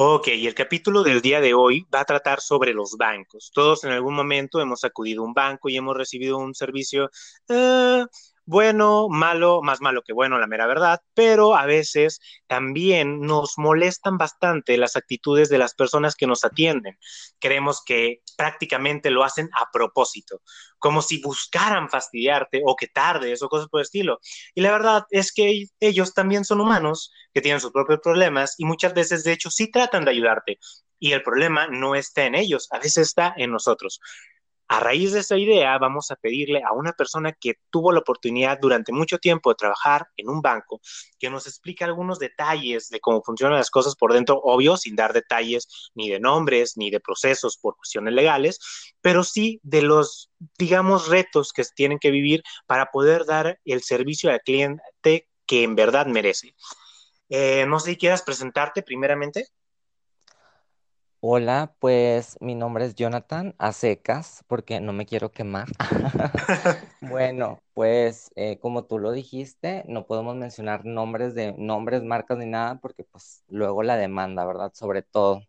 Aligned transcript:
Ok, 0.00 0.28
el 0.28 0.54
capítulo 0.54 1.02
del 1.02 1.20
día 1.20 1.40
de 1.40 1.54
hoy 1.54 1.84
va 1.92 2.02
a 2.02 2.04
tratar 2.04 2.40
sobre 2.40 2.72
los 2.72 2.96
bancos. 2.96 3.50
Todos 3.52 3.82
en 3.82 3.90
algún 3.90 4.14
momento 4.14 4.60
hemos 4.60 4.84
acudido 4.84 5.22
a 5.22 5.26
un 5.26 5.34
banco 5.34 5.68
y 5.68 5.76
hemos 5.76 5.96
recibido 5.96 6.38
un 6.38 6.54
servicio 6.54 7.10
eh, 7.48 8.04
bueno, 8.48 9.10
malo, 9.10 9.60
más 9.62 9.82
malo 9.82 10.00
que 10.02 10.14
bueno, 10.14 10.38
la 10.38 10.46
mera 10.46 10.66
verdad, 10.66 11.02
pero 11.12 11.54
a 11.54 11.66
veces 11.66 12.18
también 12.46 13.20
nos 13.20 13.58
molestan 13.58 14.16
bastante 14.16 14.78
las 14.78 14.96
actitudes 14.96 15.50
de 15.50 15.58
las 15.58 15.74
personas 15.74 16.16
que 16.16 16.26
nos 16.26 16.46
atienden. 16.46 16.98
Creemos 17.40 17.82
que 17.84 18.22
prácticamente 18.38 19.10
lo 19.10 19.22
hacen 19.22 19.50
a 19.52 19.70
propósito, 19.70 20.40
como 20.78 21.02
si 21.02 21.20
buscaran 21.20 21.90
fastidiarte 21.90 22.62
o 22.64 22.74
que 22.74 22.86
tardes 22.86 23.42
o 23.42 23.50
cosas 23.50 23.68
por 23.68 23.80
el 23.80 23.84
estilo. 23.84 24.18
Y 24.54 24.62
la 24.62 24.72
verdad 24.72 25.04
es 25.10 25.30
que 25.30 25.66
ellos 25.78 26.14
también 26.14 26.46
son 26.46 26.62
humanos, 26.62 27.12
que 27.34 27.42
tienen 27.42 27.60
sus 27.60 27.70
propios 27.70 28.00
problemas 28.02 28.54
y 28.56 28.64
muchas 28.64 28.94
veces, 28.94 29.24
de 29.24 29.32
hecho, 29.32 29.50
sí 29.50 29.70
tratan 29.70 30.06
de 30.06 30.12
ayudarte. 30.12 30.58
Y 30.98 31.12
el 31.12 31.22
problema 31.22 31.66
no 31.68 31.94
está 31.94 32.24
en 32.24 32.34
ellos, 32.34 32.66
a 32.70 32.78
veces 32.78 33.08
está 33.08 33.34
en 33.36 33.52
nosotros. 33.52 34.00
A 34.68 34.80
raíz 34.80 35.12
de 35.12 35.20
esa 35.20 35.38
idea, 35.38 35.78
vamos 35.78 36.10
a 36.10 36.16
pedirle 36.16 36.62
a 36.62 36.72
una 36.74 36.92
persona 36.92 37.32
que 37.32 37.54
tuvo 37.70 37.90
la 37.90 38.00
oportunidad 38.00 38.58
durante 38.60 38.92
mucho 38.92 39.16
tiempo 39.16 39.48
de 39.48 39.56
trabajar 39.56 40.08
en 40.16 40.28
un 40.28 40.42
banco, 40.42 40.80
que 41.18 41.30
nos 41.30 41.46
explique 41.46 41.84
algunos 41.84 42.18
detalles 42.18 42.90
de 42.90 43.00
cómo 43.00 43.22
funcionan 43.22 43.56
las 43.56 43.70
cosas 43.70 43.96
por 43.96 44.12
dentro, 44.12 44.38
obvio, 44.42 44.76
sin 44.76 44.94
dar 44.94 45.14
detalles 45.14 45.90
ni 45.94 46.10
de 46.10 46.20
nombres 46.20 46.76
ni 46.76 46.90
de 46.90 47.00
procesos 47.00 47.56
por 47.56 47.76
cuestiones 47.76 48.12
legales, 48.12 48.58
pero 49.00 49.24
sí 49.24 49.58
de 49.62 49.80
los, 49.80 50.30
digamos, 50.58 51.08
retos 51.08 51.52
que 51.52 51.64
tienen 51.74 51.98
que 51.98 52.10
vivir 52.10 52.42
para 52.66 52.90
poder 52.90 53.24
dar 53.24 53.58
el 53.64 53.82
servicio 53.82 54.30
al 54.30 54.40
cliente 54.40 55.28
que 55.46 55.62
en 55.62 55.76
verdad 55.76 56.06
merece. 56.06 56.54
Eh, 57.30 57.64
no 57.66 57.80
sé 57.80 57.92
si 57.92 57.96
quieras 57.96 58.22
presentarte 58.22 58.82
primeramente. 58.82 59.48
Hola, 61.20 61.74
pues 61.80 62.36
mi 62.40 62.54
nombre 62.54 62.84
es 62.84 62.94
Jonathan 62.94 63.54
a 63.58 63.72
secas 63.72 64.44
porque 64.46 64.80
no 64.80 64.92
me 64.92 65.04
quiero 65.04 65.32
quemar. 65.32 65.68
Bueno, 67.00 67.60
pues 67.74 68.30
eh, 68.36 68.58
como 68.60 68.84
tú 68.84 68.98
lo 68.98 69.10
dijiste, 69.12 69.84
no 69.88 70.06
podemos 70.06 70.36
mencionar 70.36 70.84
nombres 70.84 71.34
de 71.34 71.54
nombres, 71.58 72.02
marcas 72.04 72.38
ni 72.38 72.46
nada 72.46 72.78
porque 72.80 73.04
pues 73.04 73.42
luego 73.48 73.82
la 73.82 73.96
demanda, 73.96 74.44
¿verdad? 74.46 74.72
Sobre 74.74 75.02
todo. 75.02 75.42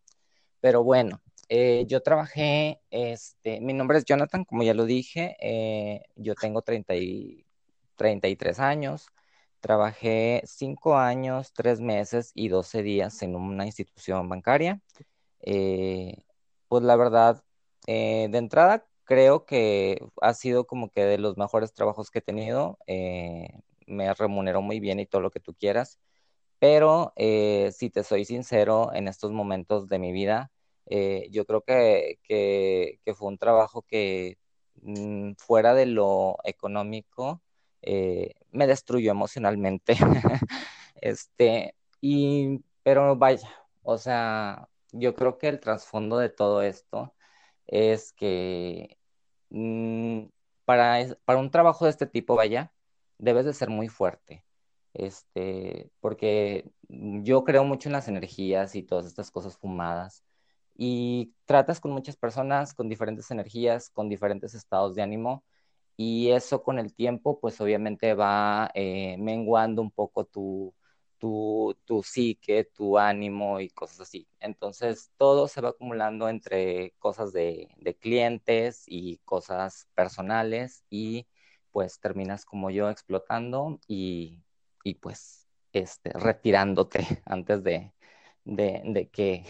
Pero 0.61 0.84
bueno, 0.84 1.22
eh, 1.50 1.86
yo 1.88 2.02
trabajé, 2.02 2.81
este, 2.92 3.61
mi 3.61 3.73
nombre 3.73 4.00
es 4.00 4.06
Jonathan, 4.06 4.45
como 4.45 4.64
ya 4.64 4.73
lo 4.73 4.86
dije, 4.86 5.38
eh, 5.42 6.06
yo 6.16 6.36
tengo 6.36 6.61
30 6.64 6.95
y, 6.95 7.45
33 7.95 8.59
años. 8.59 9.08
Trabajé 9.59 10.42
5 10.45 10.98
años, 10.98 11.54
3 11.54 11.81
meses 11.81 12.31
y 12.33 12.50
12 12.50 12.81
días 12.83 13.22
en 13.23 13.36
una 13.36 13.66
institución 13.66 14.30
bancaria. 14.30 14.81
Eh, 15.42 16.23
pues 16.68 16.84
la 16.84 16.95
verdad, 16.95 17.44
eh, 17.88 18.28
de 18.30 18.38
entrada 18.38 18.86
creo 19.04 19.45
que 19.45 20.02
ha 20.22 20.34
sido 20.34 20.68
como 20.68 20.90
que 20.90 21.04
de 21.06 21.18
los 21.18 21.38
mejores 21.38 21.73
trabajos 21.73 22.12
que 22.12 22.20
he 22.20 22.22
tenido. 22.22 22.78
Eh, 22.88 23.50
me 23.88 24.14
remuneró 24.14 24.62
muy 24.62 24.80
bien 24.80 25.00
y 25.00 25.08
todo 25.08 25.22
lo 25.22 25.32
que 25.32 25.40
tú 25.40 25.54
quieras. 25.56 26.00
Pero 26.60 27.14
si 27.17 27.90
te 27.90 28.04
soy 28.04 28.26
sincero, 28.26 28.92
en 28.94 29.08
estos 29.08 29.32
momentos 29.32 29.88
de 29.88 30.00
mi 30.00 30.12
vida, 30.12 30.52
yo 31.32 31.45
creo 31.45 31.62
que, 31.62 32.20
que, 32.23 33.14
fue 33.16 33.30
un 33.30 33.38
trabajo 33.38 33.82
que 33.84 34.38
mm, 34.82 35.34
fuera 35.38 35.73
de 35.73 35.86
lo 35.86 36.38
económico, 36.44 37.42
me 38.52 38.67
destruyó 38.67 39.12
emocionalmente. 39.12 39.95
este, 41.02 41.76
y, 42.02 42.60
pero 42.84 43.16
vaya, 43.16 43.50
o 43.84 43.98
sea, 43.98 44.67
yo 44.92 45.16
creo 45.16 45.38
que 45.38 45.48
el 45.50 45.59
trasfondo 45.59 46.18
de 46.18 46.30
todo 46.30 46.62
esto 46.62 47.14
es 47.68 48.14
que 48.14 48.98
mm, 49.50 50.26
para, 50.66 51.00
para 51.26 51.40
un 51.40 51.52
trabajo 51.52 51.86
de 51.86 51.92
este 51.92 52.08
tipo, 52.08 52.36
vaya, 52.36 52.73
debes 53.17 53.45
de 53.45 53.54
ser 53.54 53.70
muy 53.70 53.89
fuerte. 53.89 54.45
Este, 54.94 55.92
porque 56.02 56.72
yo 56.89 57.44
creo 57.44 57.64
mucho 57.64 57.89
en 57.89 57.94
las 57.94 58.08
energías 58.08 58.76
y 58.76 58.83
todas 58.83 59.05
estas 59.05 59.32
cosas 59.32 59.58
fumadas. 59.58 60.23
Y 60.76 61.33
tratas 61.45 61.80
con 61.80 61.92
muchas 61.92 62.16
personas 62.17 62.73
con 62.73 62.89
diferentes 62.89 63.32
energías, 63.32 63.89
con 63.89 64.10
diferentes 64.10 64.54
estados 64.55 64.95
de 64.95 65.02
ánimo. 65.04 65.44
Y 65.98 66.32
eso 66.32 66.64
con 66.64 66.80
el 66.80 66.94
tiempo, 66.95 67.39
pues 67.39 67.60
obviamente 67.61 68.14
va 68.14 68.72
eh, 68.73 69.17
menguando 69.20 69.82
un 69.82 69.92
poco 69.92 70.26
tu, 70.26 70.73
tu, 71.19 71.77
tu 71.85 72.03
psique, 72.03 72.65
tu 72.65 72.97
ánimo 72.97 73.59
y 73.59 73.69
cosas 73.69 74.02
así. 74.02 74.27
Entonces, 74.39 75.11
todo 75.17 75.47
se 75.47 75.61
va 75.61 75.69
acumulando 75.69 76.30
entre 76.30 76.93
cosas 76.99 77.33
de, 77.33 77.69
clientes 77.99 78.83
y 78.87 79.17
cosas 79.25 79.87
personales 79.95 80.83
y 80.89 81.27
pues 81.71 81.99
terminas 81.99 82.45
como 82.45 82.71
yo 82.71 82.89
explotando 82.89 83.80
y, 83.87 84.43
pues 85.02 85.47
este, 85.73 86.11
retirándote 86.13 86.99
antes 87.25 87.63
de, 87.63 87.93
de, 88.45 89.09
que, 89.11 89.45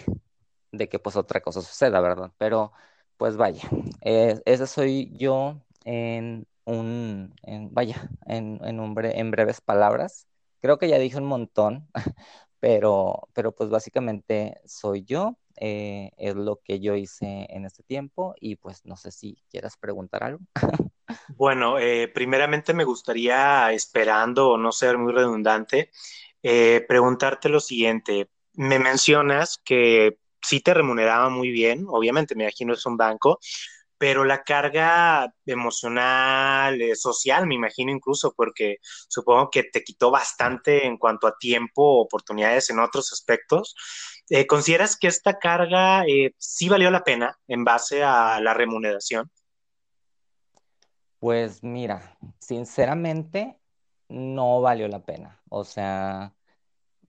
de 0.71 0.89
que 0.89 0.99
pues 0.99 1.15
otra 1.15 1.41
cosa 1.41 1.61
suceda, 1.61 2.01
¿verdad? 2.01 2.31
Pero 2.37 2.73
pues 3.17 3.37
vaya, 3.37 3.63
eh, 4.01 4.41
ese 4.45 4.67
soy 4.67 5.11
yo 5.17 5.61
en 5.85 6.47
un, 6.65 7.35
vaya, 7.71 8.09
en, 8.27 8.59
en, 8.63 8.79
un 8.79 8.95
en 9.05 9.31
breves 9.31 9.61
palabras. 9.61 10.28
Creo 10.61 10.77
que 10.77 10.89
ya 10.89 10.97
dije 10.99 11.17
un 11.17 11.25
montón, 11.25 11.87
pero, 12.59 13.29
pero 13.33 13.53
pues 13.53 13.69
básicamente 13.69 14.59
soy 14.65 15.03
yo, 15.03 15.37
eh, 15.57 16.11
es 16.17 16.35
lo 16.35 16.61
que 16.63 16.79
yo 16.79 16.95
hice 16.95 17.47
en 17.49 17.65
este 17.65 17.83
tiempo 17.83 18.35
y 18.39 18.55
pues 18.55 18.85
no 18.85 18.95
sé 18.95 19.11
si 19.11 19.43
quieras 19.49 19.77
preguntar 19.77 20.23
algo. 20.23 20.39
Bueno, 21.37 21.79
eh, 21.79 22.07
primeramente 22.07 22.73
me 22.73 22.83
gustaría, 22.83 23.71
esperando 23.71 24.57
no 24.57 24.71
ser 24.71 24.97
muy 24.97 25.11
redundante, 25.13 25.89
eh, 26.43 26.85
preguntarte 26.87 27.49
lo 27.49 27.59
siguiente. 27.59 28.29
Me 28.53 28.77
mencionas 28.77 29.57
que 29.63 30.19
sí 30.41 30.59
te 30.61 30.73
remuneraba 30.73 31.29
muy 31.29 31.49
bien, 31.49 31.85
obviamente, 31.87 32.35
me 32.35 32.43
imagino 32.43 32.73
es 32.73 32.85
un 32.85 32.97
banco, 32.97 33.39
pero 33.99 34.23
la 34.23 34.43
carga 34.43 35.31
emocional, 35.45 36.81
eh, 36.81 36.95
social, 36.95 37.45
me 37.45 37.55
imagino 37.55 37.91
incluso, 37.91 38.33
porque 38.35 38.77
supongo 38.81 39.49
que 39.51 39.63
te 39.63 39.83
quitó 39.83 40.09
bastante 40.09 40.87
en 40.87 40.97
cuanto 40.97 41.27
a 41.27 41.37
tiempo, 41.37 41.99
oportunidades 41.99 42.69
en 42.69 42.79
otros 42.79 43.11
aspectos. 43.11 43.75
Eh, 44.29 44.47
¿Consideras 44.47 44.97
que 44.97 45.07
esta 45.07 45.37
carga 45.37 46.05
eh, 46.05 46.33
sí 46.37 46.69
valió 46.69 46.89
la 46.89 47.03
pena 47.03 47.37
en 47.47 47.65
base 47.65 48.01
a 48.01 48.39
la 48.39 48.53
remuneración? 48.53 49.29
Pues 51.19 51.61
mira, 51.61 52.17
sinceramente 52.39 53.59
no 54.07 54.61
valió 54.61 54.87
la 54.87 55.03
pena. 55.03 55.41
O 55.49 55.65
sea, 55.65 56.33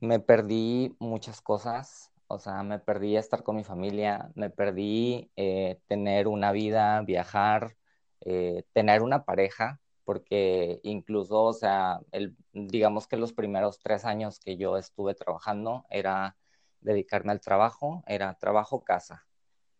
me 0.00 0.18
perdí 0.18 0.96
muchas 0.98 1.40
cosas 1.40 2.09
o 2.30 2.38
sea, 2.38 2.62
me 2.62 2.78
perdí 2.78 3.16
estar 3.16 3.42
con 3.42 3.56
mi 3.56 3.64
familia, 3.64 4.30
me 4.36 4.50
perdí 4.50 5.32
eh, 5.34 5.80
tener 5.88 6.28
una 6.28 6.52
vida, 6.52 7.02
viajar, 7.02 7.76
eh, 8.20 8.62
tener 8.72 9.02
una 9.02 9.24
pareja, 9.24 9.80
porque 10.04 10.78
incluso, 10.84 11.42
o 11.42 11.52
sea, 11.52 12.00
el, 12.12 12.36
digamos 12.52 13.08
que 13.08 13.16
los 13.16 13.32
primeros 13.32 13.80
tres 13.80 14.04
años 14.04 14.38
que 14.38 14.56
yo 14.56 14.76
estuve 14.76 15.14
trabajando 15.14 15.86
era 15.90 16.36
dedicarme 16.80 17.32
al 17.32 17.40
trabajo, 17.40 18.04
era 18.06 18.34
trabajo-casa. 18.34 19.26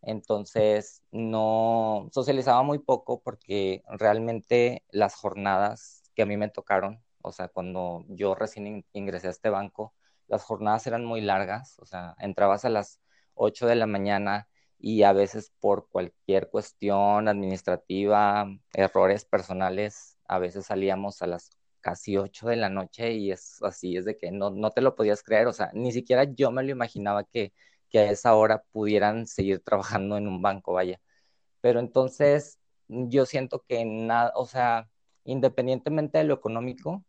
Entonces, 0.03 1.03
no 1.13 2.09
socializaba 2.11 2.65
muy 2.65 2.81
poco 2.81 3.23
porque 3.23 3.85
realmente 3.89 4.85
las 4.91 5.15
jornadas 5.15 6.11
que 6.17 6.23
a 6.23 6.27
mí 6.27 6.37
me 6.37 6.49
tocaron, 6.49 7.01
o 7.23 7.31
sea, 7.31 7.47
cuando 7.47 8.05
yo 8.09 8.35
recién 8.35 8.85
ingresé 8.93 9.29
a 9.29 9.31
este 9.31 9.51
banco, 9.51 9.95
las 10.31 10.45
jornadas 10.45 10.87
eran 10.87 11.05
muy 11.05 11.21
largas, 11.21 11.79
o 11.81 11.87
sea, 11.87 12.15
entrabas 12.21 12.65
a 12.65 12.71
las 12.71 13.01
8 13.35 13.67
de 13.67 13.75
la 13.75 13.87
mañana 13.87 14.49
y 14.79 15.03
a 15.03 15.13
veces 15.13 15.53
por 15.61 15.89
cualquier 15.91 16.49
cuestión 16.51 17.29
administrativa, 17.29 18.47
errores 18.73 19.25
personales, 19.25 20.19
a 20.29 20.39
veces 20.39 20.67
salíamos 20.67 21.21
a 21.23 21.27
las 21.27 21.51
casi 21.81 22.17
8 22.17 22.49
de 22.49 22.57
la 22.57 22.69
noche 22.71 23.13
y 23.13 23.33
es 23.33 23.61
así, 23.63 23.97
es 23.97 24.05
de 24.05 24.17
que 24.17 24.31
no, 24.31 24.51
no 24.51 24.71
te 24.71 24.83
lo 24.83 24.95
podías 24.95 25.23
creer, 25.25 25.49
o 25.49 25.53
sea, 25.53 25.71
ni 25.75 25.93
siquiera 25.93 26.25
yo 26.25 26.53
me 26.53 26.63
lo 26.63 26.71
imaginaba 26.71 27.25
que, 27.25 27.53
que 27.91 27.99
a 27.99 28.11
esa 28.11 28.35
hora 28.37 28.63
pudieran 28.73 29.27
seguir 29.27 29.61
trabajando 29.61 30.17
en 30.17 30.29
un 30.29 30.43
banco, 30.43 30.75
vaya. 30.75 31.01
Pero 31.61 31.81
entonces 31.81 32.61
yo 32.89 33.27
siento 33.27 33.65
que 33.69 33.85
nada, 33.85 34.33
o 34.37 34.47
sea, 34.47 34.89
independientemente 35.25 36.19
de 36.19 36.25
lo 36.25 36.35
económico, 36.35 37.05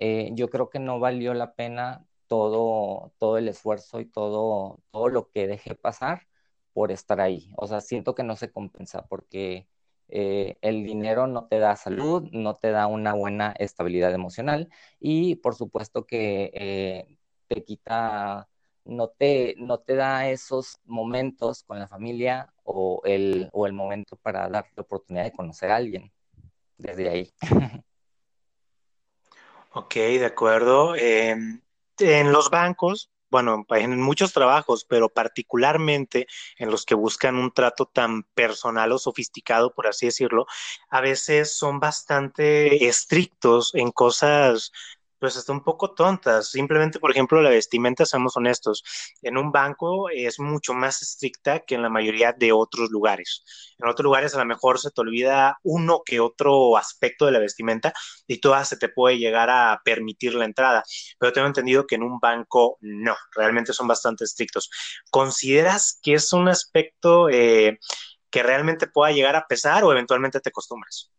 eh, 0.00 0.30
yo 0.34 0.50
creo 0.50 0.70
que 0.70 0.78
no 0.78 1.00
valió 1.00 1.34
la 1.34 1.54
pena 1.54 2.06
todo, 2.32 3.12
todo 3.18 3.36
el 3.36 3.46
esfuerzo 3.48 4.00
y 4.00 4.06
todo, 4.06 4.80
todo 4.90 5.08
lo 5.10 5.28
que 5.30 5.46
dejé 5.46 5.74
pasar 5.74 6.26
por 6.72 6.90
estar 6.90 7.20
ahí. 7.20 7.52
O 7.58 7.66
sea, 7.66 7.82
siento 7.82 8.14
que 8.14 8.22
no 8.22 8.36
se 8.36 8.50
compensa 8.50 9.02
porque 9.06 9.68
eh, 10.08 10.56
el 10.62 10.82
dinero 10.82 11.26
no 11.26 11.46
te 11.46 11.58
da 11.58 11.76
salud, 11.76 12.22
no 12.32 12.54
te 12.54 12.70
da 12.70 12.86
una 12.86 13.12
buena 13.12 13.52
estabilidad 13.58 14.14
emocional 14.14 14.70
y 14.98 15.36
por 15.36 15.54
supuesto 15.56 16.06
que 16.06 16.50
eh, 16.54 17.18
te 17.48 17.64
quita 17.64 18.48
no 18.86 19.08
te, 19.08 19.54
no 19.58 19.80
te 19.80 19.94
da 19.94 20.30
esos 20.30 20.80
momentos 20.86 21.64
con 21.64 21.78
la 21.78 21.86
familia 21.86 22.50
o 22.64 23.02
el, 23.04 23.50
o 23.52 23.66
el 23.66 23.74
momento 23.74 24.16
para 24.16 24.48
dar 24.48 24.66
la 24.74 24.82
oportunidad 24.82 25.24
de 25.24 25.32
conocer 25.32 25.70
a 25.70 25.76
alguien 25.76 26.10
desde 26.78 27.10
ahí. 27.10 27.34
Ok, 29.74 29.94
de 29.94 30.26
acuerdo. 30.26 30.94
Em, 30.96 31.62
en 31.98 32.32
los 32.32 32.50
bancos, 32.50 33.10
bueno, 33.30 33.64
en 33.70 34.00
muchos 34.00 34.32
trabajos, 34.32 34.84
pero 34.84 35.08
particularmente 35.08 36.26
en 36.58 36.70
los 36.70 36.84
que 36.84 36.94
buscan 36.94 37.36
un 37.36 37.50
trato 37.50 37.86
tan 37.86 38.24
personal 38.34 38.92
o 38.92 38.98
sofisticado, 38.98 39.74
por 39.74 39.86
así 39.86 40.06
decirlo, 40.06 40.46
a 40.90 41.00
veces 41.00 41.56
son 41.56 41.80
bastante 41.80 42.86
estrictos 42.86 43.74
en 43.74 43.90
cosas 43.90 44.70
pues 45.22 45.36
está 45.36 45.52
un 45.52 45.62
poco 45.62 45.94
tontas. 45.94 46.50
Simplemente, 46.50 46.98
por 46.98 47.12
ejemplo, 47.12 47.40
la 47.40 47.50
vestimenta, 47.50 48.04
seamos 48.04 48.36
honestos, 48.36 48.82
en 49.22 49.38
un 49.38 49.52
banco 49.52 50.10
es 50.10 50.40
mucho 50.40 50.74
más 50.74 51.00
estricta 51.00 51.60
que 51.60 51.76
en 51.76 51.82
la 51.82 51.88
mayoría 51.88 52.32
de 52.32 52.50
otros 52.50 52.90
lugares. 52.90 53.44
En 53.78 53.88
otros 53.88 54.02
lugares 54.02 54.34
a 54.34 54.38
lo 54.38 54.46
mejor 54.46 54.80
se 54.80 54.90
te 54.90 55.00
olvida 55.00 55.60
uno 55.62 56.02
que 56.04 56.18
otro 56.18 56.76
aspecto 56.76 57.26
de 57.26 57.30
la 57.30 57.38
vestimenta 57.38 57.92
y 58.26 58.40
todas 58.40 58.68
se 58.68 58.76
te 58.76 58.88
puede 58.88 59.16
llegar 59.18 59.48
a 59.48 59.80
permitir 59.84 60.34
la 60.34 60.44
entrada. 60.44 60.82
Pero 61.20 61.32
tengo 61.32 61.46
entendido 61.46 61.86
que 61.86 61.94
en 61.94 62.02
un 62.02 62.18
banco 62.18 62.78
no, 62.80 63.14
realmente 63.36 63.72
son 63.72 63.86
bastante 63.86 64.24
estrictos. 64.24 64.70
¿Consideras 65.12 66.00
que 66.02 66.14
es 66.14 66.32
un 66.32 66.48
aspecto 66.48 67.28
eh, 67.28 67.78
que 68.28 68.42
realmente 68.42 68.88
pueda 68.88 69.12
llegar 69.12 69.36
a 69.36 69.46
pesar 69.46 69.84
o 69.84 69.92
eventualmente 69.92 70.40
te 70.40 70.48
acostumbras? 70.48 71.12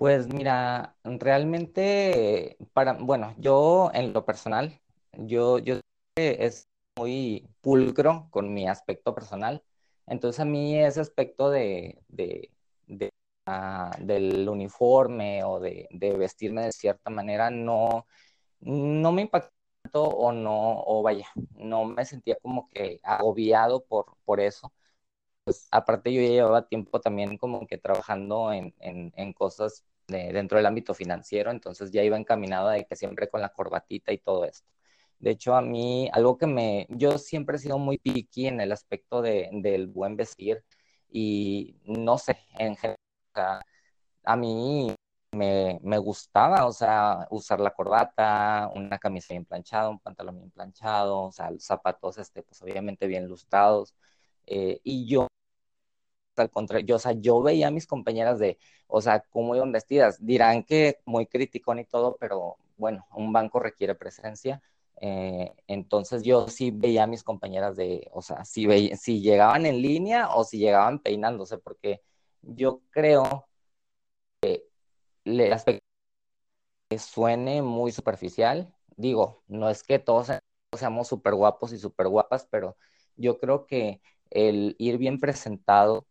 Pues 0.00 0.28
mira, 0.32 0.96
realmente 1.04 2.56
para, 2.72 2.94
bueno, 2.94 3.34
yo 3.38 3.90
en 3.92 4.14
lo 4.14 4.24
personal, 4.24 4.80
yo, 5.12 5.58
yo 5.58 5.78
es 6.16 6.68
muy 6.96 7.46
pulcro 7.60 8.28
con 8.30 8.54
mi 8.54 8.66
aspecto 8.66 9.14
personal. 9.14 9.62
Entonces 10.06 10.40
a 10.40 10.46
mí 10.46 10.74
ese 10.78 11.00
aspecto 11.02 11.50
de, 11.50 12.02
de, 12.08 12.50
ah, 13.44 13.90
del 14.00 14.48
uniforme 14.48 15.44
o 15.44 15.60
de, 15.60 15.86
vestirme 16.18 16.62
de 16.64 16.72
cierta 16.72 17.10
manera 17.10 17.50
no, 17.50 18.06
no 18.60 19.12
me 19.12 19.22
impactó 19.22 19.52
o 20.04 20.32
no, 20.32 20.82
o 20.86 21.02
vaya, 21.02 21.26
no 21.56 21.84
me 21.84 22.04
sentía 22.06 22.36
como 22.42 22.68
que 22.70 23.00
agobiado 23.04 23.84
por, 23.84 24.16
por 24.24 24.40
eso. 24.40 24.72
Pues 25.44 25.68
aparte 25.70 26.12
yo 26.12 26.20
ya 26.22 26.28
llevaba 26.28 26.68
tiempo 26.68 27.00
también 27.00 27.36
como 27.38 27.66
que 27.66 27.78
trabajando 27.78 28.52
en, 28.52 28.74
en, 28.80 29.12
en 29.16 29.32
cosas 29.32 29.84
dentro 30.10 30.58
del 30.58 30.66
ámbito 30.66 30.94
financiero, 30.94 31.50
entonces 31.50 31.90
ya 31.90 32.02
iba 32.02 32.16
encaminado 32.16 32.68
de 32.68 32.84
que 32.86 32.96
siempre 32.96 33.28
con 33.28 33.40
la 33.40 33.50
corbatita 33.50 34.12
y 34.12 34.18
todo 34.18 34.44
esto. 34.44 34.68
De 35.18 35.30
hecho, 35.32 35.54
a 35.54 35.62
mí, 35.62 36.08
algo 36.12 36.38
que 36.38 36.46
me, 36.46 36.86
yo 36.90 37.18
siempre 37.18 37.56
he 37.56 37.58
sido 37.60 37.78
muy 37.78 37.98
picky 37.98 38.46
en 38.46 38.60
el 38.60 38.72
aspecto 38.72 39.22
de, 39.22 39.50
del 39.52 39.86
buen 39.86 40.16
vestir 40.16 40.64
y 41.10 41.76
no 41.84 42.18
sé, 42.18 42.38
en 42.58 42.76
general, 42.76 43.62
a 44.24 44.36
mí 44.36 44.94
me, 45.32 45.78
me, 45.82 45.98
gustaba, 45.98 46.66
o 46.66 46.72
sea, 46.72 47.26
usar 47.30 47.60
la 47.60 47.72
corbata, 47.72 48.70
una 48.74 48.98
camisa 48.98 49.34
bien 49.34 49.44
planchada, 49.44 49.88
un 49.90 50.00
pantalón 50.00 50.36
bien 50.38 50.50
planchado, 50.50 51.24
o 51.24 51.32
sea, 51.32 51.50
zapatos, 51.58 52.18
este, 52.18 52.42
pues 52.42 52.62
obviamente 52.62 53.06
bien 53.06 53.28
lustrados. 53.28 53.94
Eh, 54.46 54.80
y 54.84 55.06
yo 55.06 55.28
al 56.40 56.50
contrario, 56.50 56.86
yo, 56.86 56.96
o 56.96 56.98
sea, 56.98 57.12
yo 57.12 57.42
veía 57.42 57.68
a 57.68 57.70
mis 57.70 57.86
compañeras 57.86 58.38
de, 58.38 58.58
o 58.86 59.00
sea, 59.00 59.20
cómo 59.30 59.54
iban 59.56 59.72
vestidas. 59.72 60.24
Dirán 60.24 60.64
que 60.64 60.98
muy 61.04 61.26
criticón 61.26 61.78
y 61.78 61.84
todo, 61.84 62.16
pero 62.20 62.56
bueno, 62.76 63.06
un 63.14 63.32
banco 63.32 63.60
requiere 63.60 63.94
presencia. 63.94 64.62
Eh, 65.00 65.52
entonces 65.66 66.22
yo 66.22 66.48
sí 66.48 66.70
veía 66.70 67.04
a 67.04 67.06
mis 67.06 67.22
compañeras 67.22 67.76
de, 67.76 68.08
o 68.12 68.22
sea, 68.22 68.44
si, 68.44 68.66
si 68.96 69.20
llegaban 69.22 69.66
en 69.66 69.80
línea 69.80 70.34
o 70.34 70.44
si 70.44 70.58
llegaban 70.58 70.98
peinándose, 71.00 71.58
porque 71.58 72.02
yo 72.42 72.82
creo 72.90 73.48
que 74.42 74.66
el 75.24 75.52
aspecto 75.52 75.84
que 76.88 76.98
suene 76.98 77.62
muy 77.62 77.92
superficial, 77.92 78.74
digo, 78.96 79.42
no 79.48 79.70
es 79.70 79.82
que 79.82 79.98
todos 79.98 80.28
seamos 80.76 81.08
súper 81.08 81.34
guapos 81.34 81.72
y 81.72 81.78
súper 81.78 82.08
guapas, 82.08 82.46
pero 82.50 82.76
yo 83.16 83.38
creo 83.38 83.66
que 83.66 84.00
el 84.30 84.76
ir 84.78 84.98
bien 84.98 85.18
presentado 85.20 86.06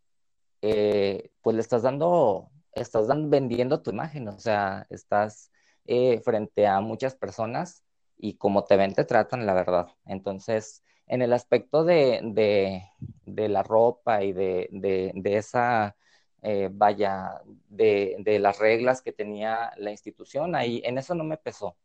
eh, 0.61 1.31
pues 1.41 1.55
le 1.55 1.61
estás 1.61 1.83
dando, 1.83 2.49
estás 2.73 3.07
vendiendo 3.29 3.81
tu 3.81 3.91
imagen, 3.91 4.27
o 4.27 4.39
sea, 4.39 4.85
estás 4.89 5.51
eh, 5.85 6.19
frente 6.21 6.67
a 6.67 6.81
muchas 6.81 7.15
personas 7.15 7.83
y 8.17 8.35
como 8.35 8.65
te 8.65 8.77
ven, 8.77 8.93
te 8.93 9.05
tratan, 9.05 9.45
la 9.45 9.53
verdad. 9.53 9.87
Entonces, 10.05 10.83
en 11.07 11.21
el 11.21 11.33
aspecto 11.33 11.83
de, 11.83 12.83
la 13.25 13.63
ropa 13.63 14.23
y 14.23 14.33
de, 14.33 15.11
esa, 15.25 15.95
eh, 16.43 16.69
vaya, 16.71 17.41
de, 17.69 18.37
las 18.39 18.59
reglas 18.59 19.01
que 19.01 19.13
tenía 19.13 19.71
la 19.77 19.91
institución, 19.91 20.55
ahí 20.55 20.81
en 20.85 20.97
eso 20.97 21.15
no 21.15 21.23
me 21.23 21.37
pesó. 21.37 21.75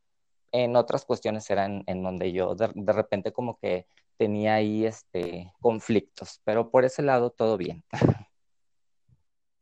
En 0.53 0.77
otras 0.77 1.05
cuestiones 1.05 1.49
eran 1.51 1.85
en 1.87 2.03
donde 2.03 2.33
yo 2.33 2.55
de, 2.55 2.71
de 2.75 2.93
repente 2.93 3.33
como 3.33 3.59
que 3.59 3.87
tenía 4.17 4.55
ahí 4.55 4.87
este, 4.87 5.53
conflictos, 5.61 6.41
pero 6.45 6.71
por 6.71 6.85
ese 6.85 7.03
lado 7.03 7.31
todo 7.31 7.57
bien. 7.57 7.85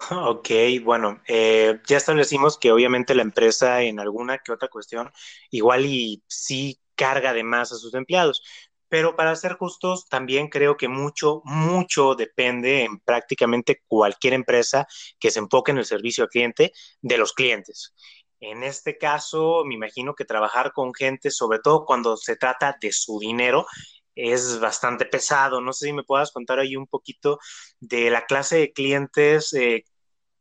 Ok, 0.11 0.49
bueno, 0.85 1.21
eh, 1.29 1.81
ya 1.87 1.97
establecimos 1.97 2.59
que 2.59 2.73
obviamente 2.73 3.15
la 3.15 3.23
empresa 3.23 3.83
en 3.83 4.01
alguna 4.01 4.39
que 4.39 4.53
otra 4.53 4.69
cuestión 4.69 5.11
igual 5.51 5.87
y 5.87 6.23
sí 6.27 6.81
carga 6.95 7.33
de 7.33 7.45
más 7.45 7.73
a 7.73 7.77
sus 7.77 7.95
empleados, 7.95 8.43
pero 8.89 9.17
para 9.17 9.35
ser 9.37 9.55
justos, 9.55 10.07
también 10.09 10.49
creo 10.49 10.77
que 10.77 10.89
mucho, 10.89 11.41
mucho 11.45 12.15
depende 12.15 12.85
en 12.85 12.99
prácticamente 13.01 13.83
cualquier 13.87 14.35
empresa 14.35 14.87
que 15.19 15.31
se 15.31 15.39
enfoque 15.39 15.71
en 15.73 15.79
el 15.79 15.85
servicio 15.87 16.25
al 16.25 16.31
cliente 16.31 16.73
de 17.01 17.19
los 17.19 17.33
clientes. 17.33 17.95
En 18.41 18.63
este 18.65 18.99
caso, 18.99 19.65
me 19.65 19.75
imagino 19.75 20.15
que 20.15 20.25
trabajar 20.25 20.73
con 20.73 20.93
gente, 20.93 21.31
sobre 21.31 21.61
todo 21.61 21.85
cuando 21.87 22.17
se 22.17 22.37
trata 22.37 22.77
de 22.81 22.93
su 22.93 23.19
dinero, 23.21 23.67
es 24.15 24.59
bastante 24.61 25.07
pesado. 25.07 25.61
No 25.61 25.73
sé 25.73 25.87
si 25.87 25.93
me 25.93 26.03
puedas 26.05 26.33
contar 26.33 26.59
ahí 26.59 26.77
un 26.77 26.87
poquito 26.87 27.39
de 27.81 28.11
la 28.11 28.27
clase 28.27 28.57
de 28.59 28.73
clientes 28.73 29.53
eh, 29.55 29.85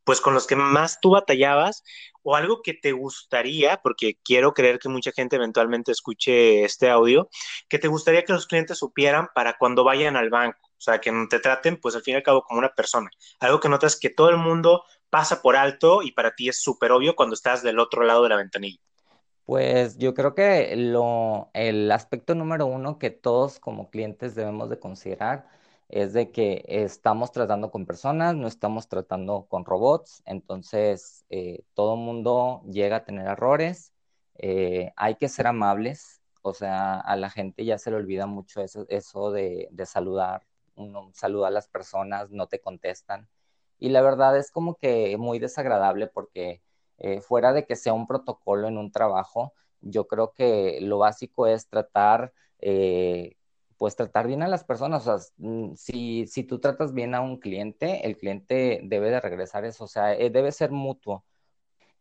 pues 0.03 0.21
con 0.21 0.33
los 0.33 0.48
que 0.48 0.56
más 0.56 1.00
tú 1.01 1.12
batallabas 1.12 1.83
o 2.24 2.36
algo 2.36 2.62
que 2.62 2.74
te 2.74 2.92
gustaría, 2.92 3.77
porque 3.81 4.18
quiero 4.24 4.53
creer 4.53 4.80
que 4.80 4.89
mucha 4.89 5.12
gente 5.12 5.36
eventualmente 5.36 5.92
escuche 5.92 6.63
este 6.63 6.89
audio, 6.89 7.30
que 7.68 7.80
te 7.80 7.88
gustaría 7.88 8.24
que 8.24 8.33
los 8.33 8.48
clientes 8.48 8.77
supieran 8.77 9.30
para 9.33 9.57
cuando 9.57 9.83
vayan 9.83 10.15
al 10.15 10.30
banco, 10.30 10.59
o 10.63 10.81
sea, 10.81 11.00
que 11.00 11.12
te 11.30 11.39
traten, 11.39 11.80
pues 11.80 11.95
al 11.95 12.03
fin 12.03 12.13
y 12.13 12.17
al 12.17 12.24
cabo 12.24 12.43
como 12.43 12.60
una 12.60 12.74
persona, 12.74 13.10
algo 13.39 13.60
que 13.60 13.70
notas 13.70 14.00
que 14.00 14.10
todo 14.10 14.29
el 14.29 14.38
mundo 14.38 14.84
pasa 15.10 15.41
por 15.41 15.55
alto 15.55 16.01
y 16.01 16.12
para 16.12 16.36
ti 16.36 16.50
es 16.50 16.62
súper 16.62 16.91
obvio 16.91 17.15
cuando 17.15 17.34
estás 17.34 17.63
del 17.63 17.79
otro 17.79 18.03
lado 18.03 18.24
de 18.24 18.29
la 18.29 18.38
ventanilla. 18.38 18.79
Pues 19.46 19.98
yo 19.98 20.13
creo 20.13 20.34
que 20.34 20.75
lo, 20.77 21.50
el 21.53 21.91
aspecto 21.91 22.36
número 22.36 22.67
uno 22.67 22.98
que 23.00 23.10
todos 23.10 23.60
como 23.60 23.89
clientes 23.89 24.36
debemos 24.36 24.70
de 24.70 24.79
considerar 24.79 25.48
es 25.91 26.13
de 26.13 26.31
que 26.31 26.63
estamos 26.67 27.31
tratando 27.33 27.69
con 27.69 27.86
personas, 27.86 28.33
no 28.36 28.48
estamos 28.48 28.88
tratando 28.88 29.45
con 29.50 29.65
robots, 29.65 30.24
entonces 30.25 31.25
eh, 31.29 31.63
todo 31.74 31.98
mundo 31.98 32.63
llega 32.69 32.98
a 32.98 33.03
tener 33.03 33.27
errores, 33.27 33.93
eh, 34.36 34.93
hay 34.95 35.15
que 35.15 35.27
ser 35.27 35.48
amables, 35.48 36.21
o 36.43 36.53
sea, 36.53 37.00
a 37.00 37.15
la 37.17 37.29
gente 37.29 37.65
ya 37.65 37.77
se 37.77 37.91
le 37.91 37.98
olvida 37.98 38.25
mucho 38.25 38.62
eso, 38.62 38.86
eso 38.89 39.31
de, 39.31 39.69
saludar, 39.86 40.48
uno 40.75 41.12
saluda 41.13 41.50
a 41.50 41.51
las 41.51 41.67
personas, 41.67 42.31
no 42.31 42.48
te 42.48 42.62
contestan, 42.62 43.27
y 43.77 43.89
la 43.89 44.01
verdad 44.01 44.38
es 44.38 44.50
como 44.51 44.75
que 44.75 45.17
muy 45.17 45.39
desagradable 45.39 46.07
porque 46.07 46.62
eh, 47.00 47.19
fuera 47.21 47.51
de 47.51 47.65
que 47.65 47.75
sea 47.75 47.93
un 47.93 48.07
protocolo 48.07 48.67
en 48.69 48.77
un 48.77 48.91
trabajo, 48.93 49.53
yo 49.81 50.07
creo 50.07 50.31
que 50.33 50.79
lo 50.81 51.00
básico 51.00 51.48
es 51.48 51.67
tratar 51.67 52.33
pues 53.81 53.95
tratar 53.95 54.27
bien 54.27 54.43
a 54.43 54.47
las 54.47 54.63
personas. 54.63 55.07
O 55.07 55.17
sea, 55.17 55.27
mm, 55.38 55.73
si, 55.75 56.27
si 56.27 56.43
tú 56.43 56.59
tratas 56.59 56.93
bien 56.93 57.15
a 57.15 57.21
un 57.21 57.39
cliente, 57.39 58.05
el 58.05 58.15
cliente 58.15 58.79
debe 58.83 59.09
de 59.09 59.19
regresar 59.19 59.65
eso, 59.65 59.85
o 59.85 59.88
sea, 59.88 60.13
eh, 60.13 60.29
debe 60.29 60.51
ser 60.51 60.69
mutuo. 60.69 61.25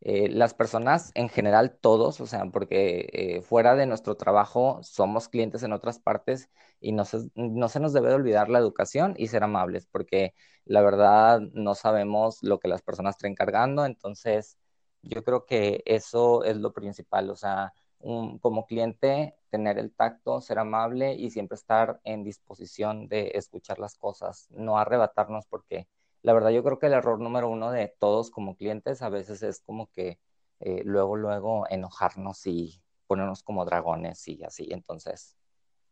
Eh, 0.03 0.29
las 0.29 0.55
personas 0.55 1.11
en 1.15 1.31
general, 1.31 1.79
todos, 1.81 2.21
o 2.21 2.27
sea, 2.27 2.45
porque 2.53 3.09
eh, 3.15 3.43
fuera 3.43 3.77
de 3.77 3.87
nuestro 3.87 4.17
trabajo 4.17 4.81
somos 4.83 5.31
clientes 5.31 5.63
en 5.63 5.73
otras 5.73 5.99
partes 5.99 6.51
y 6.81 6.93
no 6.93 7.07
se, 7.07 7.31
no 7.35 7.69
se 7.71 7.81
nos 7.81 7.95
debe 7.95 8.11
de 8.11 8.17
olvidar 8.17 8.51
la 8.51 8.59
educación 8.59 9.15
y 9.17 9.29
ser 9.29 9.45
amables, 9.45 9.87
porque 9.87 10.35
la 10.67 10.83
verdad 10.83 11.41
no 11.55 11.75
sabemos 11.75 12.43
lo 12.43 12.61
que 12.61 12.69
las 12.69 12.83
personas 12.83 13.17
traen 13.17 13.35
cargando, 13.35 13.87
entonces 13.87 14.59
yo 15.03 15.25
creo 15.25 15.47
que 15.47 15.83
eso 15.87 16.45
es 16.45 16.59
lo 16.59 16.75
principal, 16.75 17.31
o 17.31 17.37
sea, 17.37 17.73
como 18.01 18.67
cliente, 18.67 19.37
tener 19.51 19.79
el 19.79 19.93
tacto, 19.93 20.41
ser 20.41 20.59
amable 20.59 21.15
y 21.15 21.31
siempre 21.31 21.57
estar 21.57 22.01
en 22.05 22.25
disposición 22.25 23.09
de 23.09 23.33
escuchar 23.35 23.79
las 23.79 23.97
cosas, 23.97 24.49
no 24.51 24.79
arrebatarnos 24.79 25.47
porque 25.47 25.87
la 26.23 26.33
verdad 26.33 26.51
yo 26.51 26.63
creo 26.63 26.79
que 26.79 26.87
el 26.87 26.95
error 26.95 27.21
número 27.21 27.49
uno 27.49 27.71
de 27.71 27.95
todos 27.99 28.31
como 28.31 28.57
clientes 28.57 29.03
a 29.03 29.09
veces 29.09 29.43
es 29.43 29.61
como 29.61 29.91
que 29.91 30.19
eh, 30.61 30.83
luego, 30.85 31.17
luego 31.17 31.67
enojarnos 31.69 32.47
y 32.47 32.83
ponernos 33.07 33.43
como 33.43 33.65
dragones 33.65 34.27
y 34.29 34.43
así. 34.45 34.69
Entonces, 34.71 35.37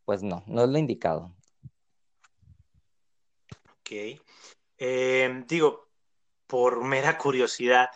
pues 0.05 0.23
no, 0.23 0.45
no 0.47 0.65
es 0.65 0.69
lo 0.69 0.79
indicado. 0.79 1.35
Ok. 3.81 4.21
Em, 4.77 5.47
digo, 5.47 5.89
por 6.47 6.85
mera 6.85 7.19
curiosidad, 7.19 7.89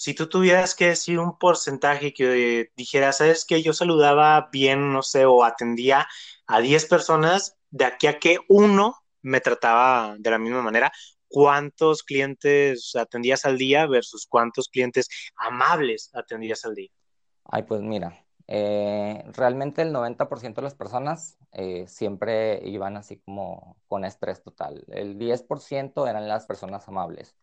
si 0.00 0.14
tú 0.14 0.30
tuvieras 0.30 0.74
que 0.74 0.86
decir 0.86 1.18
un 1.18 1.36
porcentaje 1.36 2.14
que 2.14 2.72
dijera, 2.74 3.12
sabes 3.12 3.44
que 3.44 3.62
yo 3.62 3.74
saludaba 3.74 4.48
bien, 4.50 4.94
no 4.94 5.02
sé, 5.02 5.26
o 5.26 5.44
atendía 5.44 6.08
a 6.46 6.60
10 6.62 6.86
personas, 6.86 7.58
de 7.68 7.84
aquí 7.84 8.06
a 8.06 8.18
que 8.18 8.38
uno 8.48 8.94
me 9.20 9.42
trataba 9.42 10.16
de 10.18 10.30
la 10.30 10.38
misma 10.38 10.62
manera, 10.62 10.90
¿cuántos 11.28 12.02
clientes 12.02 12.96
atendías 12.96 13.44
al 13.44 13.58
día 13.58 13.86
versus 13.86 14.26
cuántos 14.26 14.70
clientes 14.70 15.06
amables 15.36 16.08
atendías 16.14 16.64
al 16.64 16.76
día? 16.76 16.88
Ay, 17.44 17.64
pues 17.64 17.82
mira, 17.82 18.24
eh, 18.46 19.22
realmente 19.34 19.82
el 19.82 19.92
90% 19.92 20.62
de 20.62 20.62
las 20.62 20.74
personas 20.74 21.36
eh, 21.52 21.86
siempre 21.88 22.66
iban 22.66 22.96
así 22.96 23.18
como 23.18 23.76
con 23.86 24.06
estrés 24.06 24.42
total. 24.42 24.82
El 24.88 25.18
10% 25.18 26.08
eran 26.08 26.26
las 26.26 26.46
personas 26.46 26.88
amables. 26.88 27.36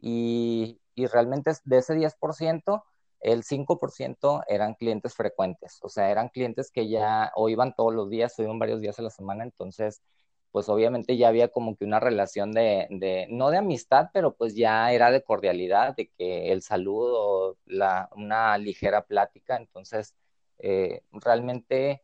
Y, 0.00 0.80
y 0.94 1.06
realmente 1.06 1.52
de 1.64 1.78
ese 1.78 1.94
10%, 1.94 2.84
el 3.20 3.44
5% 3.44 4.42
eran 4.48 4.74
clientes 4.74 5.14
frecuentes. 5.14 5.78
O 5.82 5.88
sea, 5.88 6.10
eran 6.10 6.28
clientes 6.30 6.70
que 6.70 6.88
ya 6.88 7.32
o 7.36 7.48
iban 7.48 7.74
todos 7.74 7.94
los 7.94 8.08
días 8.10 8.38
o 8.38 8.42
iban 8.42 8.58
varios 8.58 8.80
días 8.80 8.98
a 8.98 9.02
la 9.02 9.10
semana. 9.10 9.44
Entonces, 9.44 10.02
pues 10.52 10.68
obviamente 10.68 11.16
ya 11.16 11.28
había 11.28 11.48
como 11.48 11.76
que 11.76 11.84
una 11.84 12.00
relación 12.00 12.52
de, 12.52 12.86
de, 12.90 13.26
no 13.30 13.50
de 13.50 13.58
amistad, 13.58 14.10
pero 14.12 14.34
pues 14.34 14.54
ya 14.56 14.92
era 14.92 15.10
de 15.10 15.22
cordialidad, 15.22 15.94
de 15.96 16.08
que 16.10 16.52
el 16.52 16.62
saludo, 16.62 17.56
la, 17.66 18.08
una 18.16 18.58
ligera 18.58 19.02
plática. 19.06 19.56
Entonces, 19.56 20.14
eh, 20.58 21.02
realmente, 21.12 22.02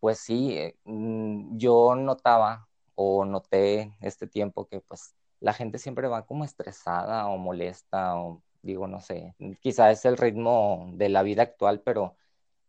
pues 0.00 0.20
sí, 0.20 0.56
eh, 0.58 0.76
mm, 0.84 1.58
yo 1.58 1.94
notaba 1.96 2.68
o 2.94 3.24
noté 3.24 3.96
este 4.00 4.26
tiempo 4.26 4.66
que 4.68 4.80
pues 4.80 5.14
la 5.40 5.52
gente 5.52 5.78
siempre 5.78 6.08
va 6.08 6.26
como 6.26 6.44
estresada 6.44 7.26
o 7.28 7.38
molesta 7.38 8.16
o 8.20 8.42
digo, 8.62 8.86
no 8.86 9.00
sé, 9.00 9.34
quizá 9.60 9.90
es 9.90 10.04
el 10.04 10.16
ritmo 10.16 10.90
de 10.94 11.08
la 11.08 11.22
vida 11.22 11.42
actual, 11.42 11.80
pero 11.80 12.16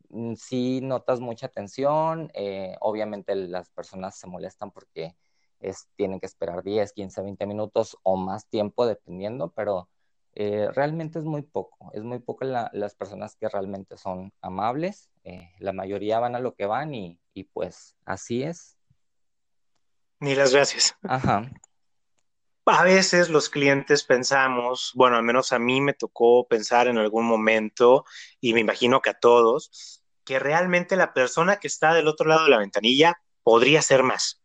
mm, 0.10 0.36
sí 0.36 0.82
notas 0.82 1.20
mucha 1.20 1.50
tensión, 1.50 2.32
eh, 2.34 2.76
obviamente 2.80 3.36
las 3.36 3.70
personas 3.70 4.18
se 4.18 4.28
molestan 4.28 4.72
porque 4.72 5.16
es, 5.60 5.88
tienen 5.96 6.20
que 6.20 6.26
esperar 6.26 6.64
10, 6.64 6.94
15, 6.94 7.22
20 7.22 7.46
minutos 7.46 7.98
o 8.04 8.16
más 8.16 8.48
tiempo 8.48 8.86
dependiendo, 8.86 9.52
pero 9.52 9.90
eh, 10.34 10.70
realmente 10.74 11.20
es 11.20 11.26
muy 11.26 11.42
poco, 11.42 11.92
es 11.94 12.04
muy 12.04 12.20
poco 12.20 12.46
las 12.46 12.96
personas 12.96 13.36
que 13.36 13.50
realmente 13.50 13.98
son 13.98 14.34
amables, 14.42 15.10
eh, 15.24 15.52
la 15.60 15.74
mayoría 15.74 16.20
van 16.20 16.36
a 16.36 16.40
lo 16.40 16.56
que 16.56 16.66
van 16.66 16.94
y, 16.94 17.20
y, 17.34 17.44
pues 17.44 17.96
así 18.06 18.44
es. 18.44 18.78
Ni 20.20 20.36
las 20.36 20.54
gracias. 20.54 20.96
Ajá. 21.04 21.52
A 22.74 22.84
veces 22.86 23.28
los 23.28 23.50
clientes 23.50 24.06
pensamos, 24.06 24.94
bueno, 24.96 25.18
al 25.18 25.24
menos 25.24 25.52
a 25.52 25.60
mí 25.60 25.82
me 25.82 25.94
tocó 25.94 26.48
pensar 26.48 26.88
en 26.88 26.98
algún 26.98 27.26
momento, 27.26 28.06
y 28.40 28.54
me 28.54 28.62
imagino 28.62 29.02
que 29.02 29.10
a 29.10 29.20
todos, 29.20 30.02
que 30.24 30.40
realmente 30.40 30.96
la 30.96 31.14
persona 31.14 31.58
que 31.58 31.68
está 31.68 31.94
del 31.94 32.08
otro 32.08 32.30
lado 32.30 32.46
de 32.46 32.50
la 32.50 32.60
ventanilla 32.60 33.22
podría 33.44 33.82
ser 33.82 34.04
más 34.04 34.42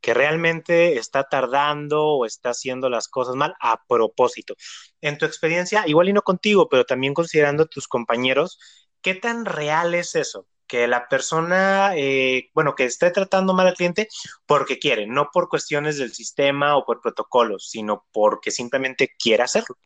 que 0.00 0.14
realmente 0.14 0.96
está 0.98 1.24
tardando 1.24 2.04
o 2.04 2.26
está 2.26 2.50
haciendo 2.50 2.88
las 2.88 3.08
cosas 3.08 3.34
mal 3.34 3.56
a 3.58 3.84
propósito. 3.88 4.54
En 5.00 5.18
tu 5.18 5.24
experiencia, 5.24 5.82
igual 5.88 6.08
y 6.08 6.12
no 6.12 6.22
contigo, 6.22 6.68
pero 6.68 6.84
también 6.84 7.14
considerando 7.14 7.66
tus 7.66 7.88
compañeros, 7.88 8.60
¿qué 9.02 9.16
tan 9.16 9.44
real 9.44 9.92
es 9.96 10.14
eso? 10.14 10.46
Que 10.66 10.88
la 10.88 11.08
persona, 11.08 11.96
eh, 11.96 12.50
bueno, 12.54 12.74
que 12.74 12.84
esté 12.84 13.10
tratando 13.10 13.54
mal 13.54 13.68
al 13.68 13.74
cliente 13.74 14.08
porque 14.46 14.78
quiere, 14.78 15.06
no 15.06 15.30
por 15.32 15.48
cuestiones 15.48 15.98
del 15.98 16.12
sistema 16.12 16.76
o 16.76 16.84
por 16.84 17.00
protocolos, 17.00 17.68
sino 17.68 18.04
porque 18.12 18.50
simplemente 18.50 19.10
quiere 19.18 19.44
hacerlo. 19.44 19.76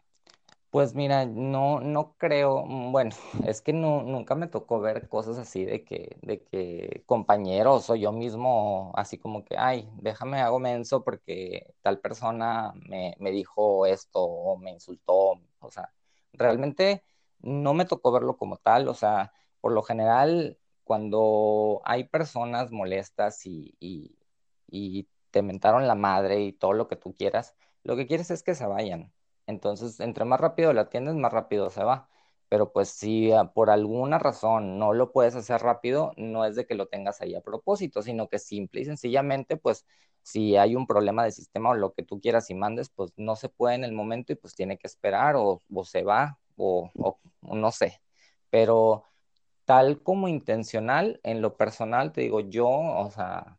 Pues 0.71 0.95
mira, 0.95 1.27
no, 1.27 1.81
no 1.81 2.15
creo, 2.17 2.65
mm, 2.65 2.93
bueno, 2.93 3.11
es 3.45 3.61
que 3.61 3.73
no, 3.73 4.03
nunca 4.05 4.37
me 4.37 4.47
tocó 4.47 4.81
ver 4.81 5.09
cosas 5.09 5.37
así 5.37 5.65
de 5.65 5.85
que, 5.85 6.17
de 6.23 6.45
que 6.45 7.03
compañeros 7.07 7.91
o 7.91 7.97
yo 7.97 8.13
mismo, 8.13 8.93
así 8.95 9.19
como 9.19 9.45
que, 9.45 9.57
ay, 9.59 9.89
déjame 9.97 10.41
hago 10.41 10.61
menso 10.61 11.03
porque 11.03 11.75
tal 11.83 11.99
persona 11.99 12.73
me, 12.89 13.17
me 13.19 13.33
dijo 13.33 13.85
esto 13.87 14.23
o 14.23 14.57
me 14.59 14.71
insultó, 14.71 15.41
o 15.59 15.71
sea, 15.71 15.93
realmente 16.33 17.03
no 17.41 17.75
me 17.75 17.85
tocó 17.85 18.13
verlo 18.13 18.37
como 18.37 18.57
tal, 18.59 18.87
o 18.89 18.95
sea, 18.95 19.33
por 19.61 19.73
lo 19.73 19.83
general, 19.83 20.57
cuando 20.91 21.81
hay 21.85 22.05
personas 22.09 22.73
molestas 22.73 23.47
y, 23.47 23.77
y, 23.79 24.17
y 24.67 25.09
te 25.31 25.43
mentaron 25.43 25.87
la 25.87 25.95
madre 25.95 26.41
y 26.41 26.53
todo 26.53 26.73
lo 26.73 26.89
que 26.89 26.97
tú 26.97 27.15
quieras, 27.15 27.55
lo 27.85 27.95
que 27.95 28.09
quieres 28.09 28.33
es 28.33 28.43
que 28.43 28.57
se 28.57 28.67
vayan 28.67 29.13
entonces, 29.51 30.01
entre 30.01 30.25
más 30.25 30.41
rápido 30.41 30.73
la 30.73 30.83
atiendes, 30.83 31.15
más 31.17 31.33
rápido 31.33 31.71
se 31.71 31.85
va. 31.85 32.09
Pero 32.49 32.73
pues 32.73 32.89
si 32.91 33.33
ah, 33.33 33.53
por 33.53 33.71
alguna 33.71 34.19
razón 34.19 34.79
no 34.79 34.93
lo 34.95 35.13
puedes 35.13 35.37
hacer 35.37 35.61
rápido, 35.61 36.13
no 36.17 36.45
es 36.45 36.57
de 36.57 36.67
que 36.67 36.75
lo 36.75 36.87
tengas 36.89 37.21
ahí 37.21 37.35
a 37.35 37.41
propósito, 37.43 38.03
sino 38.03 38.29
que 38.29 38.39
simple 38.39 38.81
y 38.81 38.85
sencillamente, 38.87 39.57
pues 39.57 39.87
si 40.23 40.57
hay 40.57 40.77
un 40.77 40.87
problema 40.87 41.25
de 41.25 41.33
sistema 41.33 41.71
o 41.71 41.75
lo 41.75 41.93
que 41.95 42.03
tú 42.05 42.21
quieras 42.21 42.51
y 42.51 42.55
mandes, 42.55 42.91
pues 42.91 43.13
no 43.17 43.37
se 43.37 43.49
puede 43.49 43.77
en 43.77 43.85
el 43.85 43.93
momento 43.93 44.33
y 44.33 44.37
pues 44.37 44.55
tiene 44.55 44.79
que 44.79 44.87
esperar 44.89 45.37
o, 45.37 45.61
se 45.85 46.03
va 46.03 46.39
o, 46.57 46.91
o, 46.97 47.19
no 47.57 47.71
sé. 47.73 48.01
Pero 48.51 49.05
tal 49.71 50.03
como 50.03 50.27
intencional, 50.27 51.21
en 51.23 51.41
lo 51.43 51.57
personal, 51.57 52.11
te 52.11 52.23
digo, 52.23 52.41
yo, 52.41 52.69
o 52.69 53.09
sea, 53.13 53.57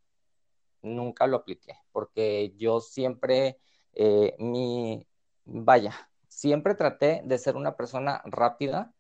nunca 0.82 1.25
lo 1.25 1.38
apliqué, 1.38 1.77
porque 1.94 2.53
yo 2.58 2.82
siempre, 2.82 3.62
eh, 3.94 4.36
mi, 4.38 5.08
vaya, 5.46 5.94
siempre 6.27 6.75
traté 6.75 7.22
de 7.24 7.38
ser 7.38 7.56
una 7.56 7.77
persona 7.77 8.22
rápida 8.25 8.94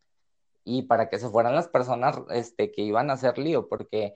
y 0.63 0.83
para 0.83 1.09
que 1.09 1.19
se 1.19 1.27
fueran 1.29 1.53
las 1.53 1.67
personas 1.67 2.17
este, 2.29 2.71
que 2.71 2.81
iban 2.83 3.09
a 3.09 3.13
hacer 3.15 3.37
lío, 3.37 3.67
porque 3.67 4.15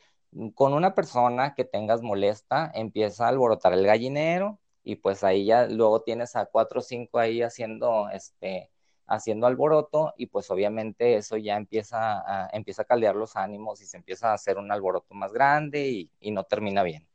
con 0.54 0.74
una 0.74 0.96
persona 0.96 1.54
que 1.54 1.66
tengas 1.66 2.02
molesta, 2.02 2.72
empieza 2.76 3.26
a 3.26 3.30
alborotar 3.30 3.74
el 3.74 3.86
gallinero 3.86 4.62
y 4.84 4.96
pues 4.96 5.26
ahí 5.26 5.46
ya 5.48 5.68
luego 5.68 6.02
tienes 6.04 6.38
a 6.38 6.46
cuatro 6.46 6.80
o 6.80 6.84
cinco 6.84 7.20
ahí 7.20 7.42
haciendo, 7.42 8.10
este, 8.10 8.72
haciendo 9.08 9.48
alboroto 9.48 10.14
y 10.18 10.28
pues 10.28 10.50
obviamente 10.52 11.16
eso 11.16 11.38
ya 11.38 11.58
empieza 11.58 12.20
a, 12.20 12.50
empieza 12.54 12.84
a 12.84 12.86
caldear 12.86 13.16
los 13.16 13.36
ánimos 13.36 13.82
y 13.82 13.86
se 13.86 13.98
empieza 13.98 14.32
a 14.32 14.34
hacer 14.36 14.58
un 14.58 14.72
alboroto 14.72 15.14
más 15.14 15.34
grande 15.34 16.10
y, 16.20 16.32
no 16.32 16.44
termina 16.46 16.84
bien. 16.84 17.08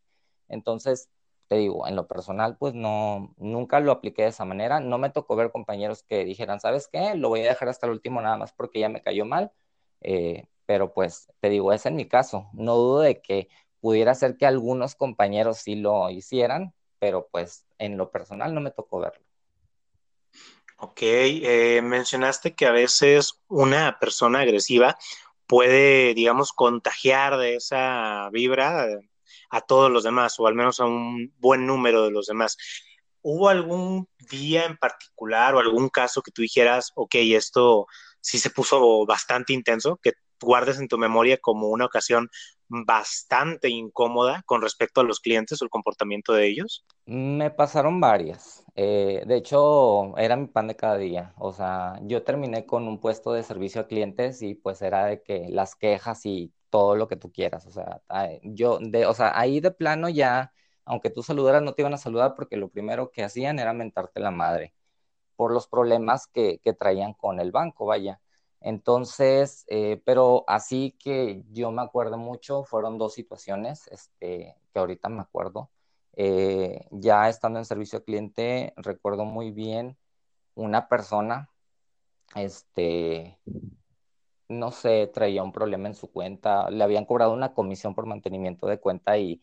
Entonces, 0.49 1.11
te 1.49 1.57
digo, 1.57 1.87
en 1.89 1.97
lo 1.97 2.07
personal, 2.07 2.57
pues 2.59 2.75
no, 2.75 3.35
nunca 3.39 3.81
lo 3.81 3.93
apliqué 3.93 4.23
de 4.23 4.29
esa 4.29 4.45
manera. 4.45 4.81
No 4.81 4.99
me 4.99 5.11
tocó 5.11 5.37
ver 5.37 5.51
compañeros 5.51 6.03
que 6.05 6.25
dijeran, 6.25 6.61
¿sabes 6.61 6.89
qué? 6.89 7.15
Lo 7.17 7.29
voy 7.29 7.41
a 7.41 7.51
dejar 7.51 7.69
hasta 7.69 7.87
el 7.87 7.93
último 7.93 8.21
nada 8.23 8.37
más 8.37 8.53
porque 8.53 8.81
ya 8.81 8.89
me 8.89 9.03
cayó 9.03 9.25
mal. 9.27 9.53
Eh, 10.01 10.49
pero 10.67 10.95
pues 10.95 11.29
te 11.41 11.49
digo, 11.51 11.73
es 11.73 11.87
en 11.87 11.97
mi 11.97 12.07
caso. 12.07 12.49
No 12.53 12.77
dudo 12.77 13.01
de 13.01 13.21
que 13.21 13.49
pudiera 13.81 14.15
ser 14.15 14.37
que 14.37 14.47
algunos 14.47 14.95
compañeros 14.95 15.59
sí 15.59 15.75
lo 15.77 16.11
hicieran, 16.11 16.75
pero 17.01 17.29
pues 17.33 17.67
en 17.79 17.97
lo 17.97 18.11
personal 18.11 18.55
no 18.55 18.61
me 18.61 18.71
tocó 18.71 19.01
verlo. 19.01 19.25
Ok, 20.83 21.01
eh, 21.03 21.83
mencionaste 21.83 22.55
que 22.55 22.65
a 22.65 22.73
veces 22.73 23.35
una 23.49 23.99
persona 23.99 24.41
agresiva 24.41 24.97
puede, 25.47 26.15
digamos, 26.15 26.53
contagiar 26.55 27.37
de 27.37 27.57
esa 27.57 28.31
vibra 28.33 28.87
a 29.51 29.61
todos 29.61 29.91
los 29.91 30.05
demás, 30.05 30.41
o 30.41 30.47
al 30.47 30.55
menos 30.55 30.81
a 30.81 30.87
un 30.87 31.35
buen 31.39 31.67
número 31.67 32.05
de 32.05 32.11
los 32.11 32.29
demás. 32.29 32.57
¿Hubo 33.21 33.51
algún 33.51 34.09
día 34.31 34.65
en 34.65 34.79
particular 34.79 35.55
o 35.55 35.59
algún 35.59 35.91
caso 35.91 36.23
que 36.23 36.31
tú 36.31 36.41
dijeras, 36.41 36.93
ok, 36.95 37.15
esto 37.17 37.87
sí 38.23 38.39
se 38.39 38.49
puso 38.49 39.05
bastante 39.05 39.53
intenso, 39.53 39.99
que 40.03 40.15
guardes 40.41 40.79
en 40.79 40.89
tu 40.89 40.97
memoria 40.97 41.37
como 41.37 41.69
una 41.69 41.85
ocasión 41.85 42.31
bastante 42.71 43.69
incómoda 43.69 44.43
con 44.47 44.63
respecto 44.63 45.03
a 45.03 45.05
los 45.05 45.21
clientes 45.21 45.61
o 45.61 45.65
el 45.67 45.71
comportamiento 45.71 46.33
de 46.33 46.49
ellos? 46.49 46.87
Me 47.07 47.51
pasaron 47.51 48.01
varias. 48.01 48.65
Eh, 48.77 49.25
de 49.27 49.37
hecho, 49.37 50.17
era 50.17 50.37
mi 50.37 50.47
pan 50.47 50.69
de 50.69 50.77
cada 50.77 50.97
día. 50.97 51.35
O 51.39 51.53
sea, 51.53 51.99
yo 52.03 52.23
terminé 52.23 52.67
con 52.67 52.87
un 52.87 53.01
puesto 53.01 53.33
de 53.33 53.43
servicio 53.43 53.81
a 53.81 53.87
clientes 53.89 54.43
y 54.43 54.55
pues 54.55 54.81
era 54.83 55.07
de 55.07 55.23
que 55.23 55.49
las 55.51 55.75
quejas 55.75 56.25
y 56.25 56.53
todo 56.71 56.95
lo 56.95 57.09
que 57.09 57.17
tú 57.17 57.33
quieras. 57.33 57.67
O 57.67 57.71
sea, 57.73 58.01
yo, 58.45 58.79
de, 58.81 59.07
o 59.07 59.15
sea, 59.15 59.39
ahí 59.39 59.61
de 59.61 59.73
plano 59.73 60.09
ya, 60.09 60.53
aunque 60.85 61.11
tú 61.11 61.23
saludaras, 61.25 61.63
no 61.63 61.75
te 61.75 61.83
iban 61.83 61.95
a 61.95 61.99
saludar 61.99 62.35
porque 62.37 62.57
lo 62.57 62.69
primero 62.69 63.11
que 63.11 63.25
hacían 63.25 63.59
era 63.59 63.73
mentarte 63.73 64.21
la 64.21 64.31
madre 64.31 64.75
por 65.37 65.53
los 65.53 65.69
problemas 65.69 66.27
que, 66.29 66.61
que 66.61 66.75
traían 66.75 67.15
con 67.15 67.41
el 67.41 67.53
banco, 67.53 67.87
vaya. 67.87 68.21
Entonces, 68.61 69.65
eh, 69.69 70.03
pero 70.05 70.45
así 70.47 70.97
que 70.99 71.43
yo 71.51 71.71
me 71.71 71.83
acuerdo 71.83 72.19
mucho, 72.19 72.65
fueron 72.65 72.99
dos 72.99 73.15
situaciones 73.15 73.87
este, 73.89 74.57
que 74.73 74.79
ahorita 74.79 75.09
me 75.09 75.23
acuerdo. 75.23 75.71
Eh, 76.15 76.87
ya 76.91 77.29
estando 77.29 77.59
en 77.59 77.65
servicio 77.65 77.99
al 77.99 78.05
cliente, 78.05 78.75
recuerdo 78.77 79.25
muy 79.25 79.51
bien 79.53 79.97
una 80.55 80.89
persona, 80.89 81.51
este, 82.37 83.39
no 84.49 84.71
sé, 84.73 85.07
traía 85.09 85.43
un 85.43 85.53
problema 85.53 85.89
en 85.89 85.95
su 85.95 86.11
cuenta, 86.11 86.71
le 86.71 86.83
habían 86.85 87.05
cobrado 87.05 87.33
una 87.33 87.55
comisión 87.55 87.95
por 87.95 88.07
mantenimiento 88.07 88.67
de 88.67 88.81
cuenta 88.81 89.17
y, 89.19 89.41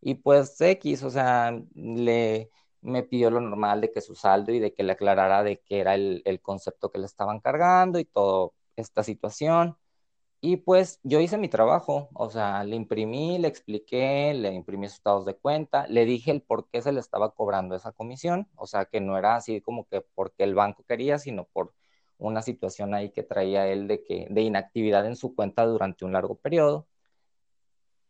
y 0.00 0.16
pues 0.16 0.60
X, 0.60 1.02
o 1.04 1.10
sea, 1.10 1.52
le, 1.74 2.50
me 2.82 3.02
pidió 3.02 3.30
lo 3.30 3.40
normal 3.40 3.80
de 3.80 3.92
que 3.92 4.00
su 4.00 4.14
saldo 4.14 4.52
y 4.52 4.58
de 4.60 4.74
que 4.74 4.82
le 4.82 4.92
aclarara 4.92 5.42
de 5.42 5.60
qué 5.62 5.80
era 5.80 5.94
el, 5.94 6.22
el 6.24 6.40
concepto 6.40 6.90
que 6.90 6.98
le 6.98 7.06
estaban 7.06 7.40
cargando 7.40 7.98
y 7.98 8.04
toda 8.04 8.50
esta 8.76 9.02
situación. 9.02 9.76
Y 10.42 10.56
pues 10.58 11.00
yo 11.02 11.20
hice 11.20 11.36
mi 11.38 11.48
trabajo, 11.50 12.08
o 12.14 12.30
sea, 12.30 12.64
le 12.64 12.74
imprimí, 12.76 13.38
le 13.38 13.48
expliqué, 13.48 14.32
le 14.34 14.52
imprimí 14.54 14.88
sus 14.88 14.96
estados 14.96 15.26
de 15.26 15.36
cuenta, 15.36 15.86
le 15.88 16.06
dije 16.06 16.30
el 16.30 16.40
por 16.42 16.68
qué 16.70 16.80
se 16.80 16.92
le 16.92 17.00
estaba 17.00 17.34
cobrando 17.34 17.76
esa 17.76 17.92
comisión, 17.92 18.48
o 18.56 18.66
sea, 18.66 18.86
que 18.86 19.00
no 19.02 19.18
era 19.18 19.36
así 19.36 19.60
como 19.60 19.86
que 19.86 20.00
porque 20.00 20.44
el 20.44 20.54
banco 20.54 20.82
quería, 20.84 21.18
sino 21.18 21.44
por 21.46 21.74
una 22.18 22.40
situación 22.42 22.94
ahí 22.94 23.10
que 23.12 23.22
traía 23.22 23.66
él 23.68 23.86
de 23.88 24.02
que 24.02 24.28
de 24.30 24.42
inactividad 24.42 25.06
en 25.06 25.16
su 25.16 25.34
cuenta 25.34 25.66
durante 25.66 26.04
un 26.06 26.12
largo 26.12 26.36
periodo. 26.36 26.88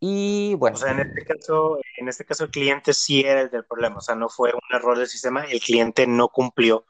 Y 0.01 0.55
bueno. 0.55 0.77
O 0.77 0.79
sea, 0.81 0.93
en 0.93 1.01
este 1.01 1.25
caso, 1.25 1.79
en 1.99 2.09
este 2.09 2.25
caso 2.25 2.45
el 2.45 2.51
cliente 2.51 2.95
sí 2.95 3.21
era 3.21 3.43
el 3.43 3.51
del 3.51 3.65
problema, 3.65 3.99
o 3.99 4.01
sea, 4.01 4.15
no 4.15 4.31
fue 4.31 4.51
un 4.53 4.77
error 4.77 4.99
del 4.99 5.07
sistema, 5.07 5.45
el 5.45 5.61
cliente 5.61 6.07
no 6.07 6.29
cumplió 6.29 6.87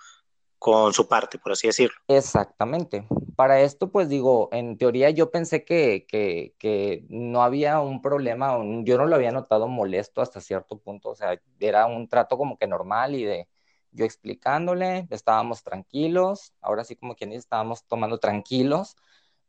con 0.61 0.93
su 0.93 1.09
parte, 1.09 1.39
por 1.39 1.53
así 1.53 1.67
decirlo. 1.67 1.97
Exactamente. 2.07 3.07
Para 3.35 3.61
esto, 3.63 3.91
pues 3.91 4.09
digo, 4.09 4.51
en 4.53 4.77
teoría 4.77 5.11
yo 5.11 5.31
pensé 5.31 5.65
que, 5.65 6.07
que, 6.07 6.55
que 6.59 7.07
no 7.09 7.43
había 7.43 7.81
un 7.81 8.01
problema, 8.03 8.59
yo 8.85 8.99
no 8.99 9.07
lo 9.07 9.17
había 9.17 9.33
notado 9.33 9.67
molesto 9.69 10.21
hasta 10.21 10.41
cierto 10.41 10.79
punto, 10.79 11.11
o 11.11 11.15
sea, 11.15 11.41
era 11.59 11.87
un 11.87 12.09
trato 12.09 12.37
como 12.37 12.59
que 12.59 12.67
normal 12.67 13.15
y 13.15 13.25
de 13.25 13.49
yo 13.91 14.05
explicándole, 14.05 15.07
estábamos 15.11 15.65
tranquilos, 15.65 16.53
ahora 16.61 16.85
sí 16.85 16.95
como 16.95 17.17
quien 17.17 17.31
dice, 17.31 17.41
estábamos 17.41 17.85
tomando 17.87 18.19
tranquilos, 18.19 18.97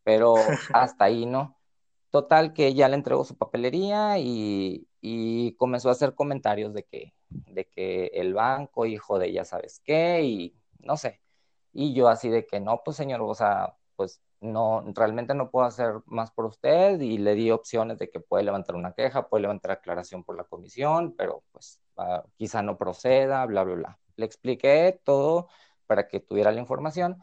pero 0.03 0.35
hasta 0.73 1.05
ahí 1.05 1.25
no. 1.25 1.60
Total 2.11 2.53
que 2.53 2.73
ya 2.73 2.89
le 2.89 2.95
entregó 2.95 3.23
su 3.23 3.37
papelería 3.37 4.17
y, 4.19 4.87
comenzó 5.57 5.89
a 5.89 5.93
hacer 5.93 6.13
comentarios 6.15 6.73
de 6.73 6.83
que, 6.83 7.13
de 7.29 7.67
que 7.67 8.07
el 8.13 8.33
banco, 8.33 8.85
hijo 8.85 9.19
de 9.19 9.31
ya 9.31 9.45
sabes 9.45 9.81
qué, 9.83 10.21
y 10.23 10.55
no 10.79 10.97
sé. 10.97 11.21
Y 11.73 11.93
yo 11.93 12.09
así 12.09 12.29
de 12.29 12.45
que 12.45 12.59
no, 12.59 12.81
pues 12.83 12.97
señor, 12.97 13.21
o 13.21 13.33
sea, 13.35 13.77
pues 13.95 14.21
no, 14.41 14.83
realmente 14.93 15.33
no 15.35 15.51
puedo 15.51 15.65
hacer 15.65 16.01
más 16.05 16.31
por 16.31 16.45
usted 16.45 16.99
y 16.99 17.17
le 17.17 17.35
di 17.35 17.51
opciones 17.51 17.99
de 17.99 18.09
que 18.09 18.19
puede 18.19 18.43
levantar 18.43 18.75
una 18.75 18.93
queja, 18.93 19.29
puede 19.29 19.43
levantar 19.43 19.71
aclaración 19.71 20.23
por 20.23 20.35
la 20.35 20.43
comisión, 20.45 21.13
pero 21.17 21.43
pues 21.51 21.81
ah, 21.97 22.23
quizá 22.37 22.61
no 22.61 22.77
proceda, 22.77 23.45
bla, 23.45 23.63
bla, 23.63 23.75
bla. 23.75 23.99
Le 24.17 24.25
expliqué 24.25 24.99
todo 25.03 25.47
para 25.87 26.07
que 26.07 26.19
tuviera 26.19 26.51
la 26.51 26.59
información 26.59 27.21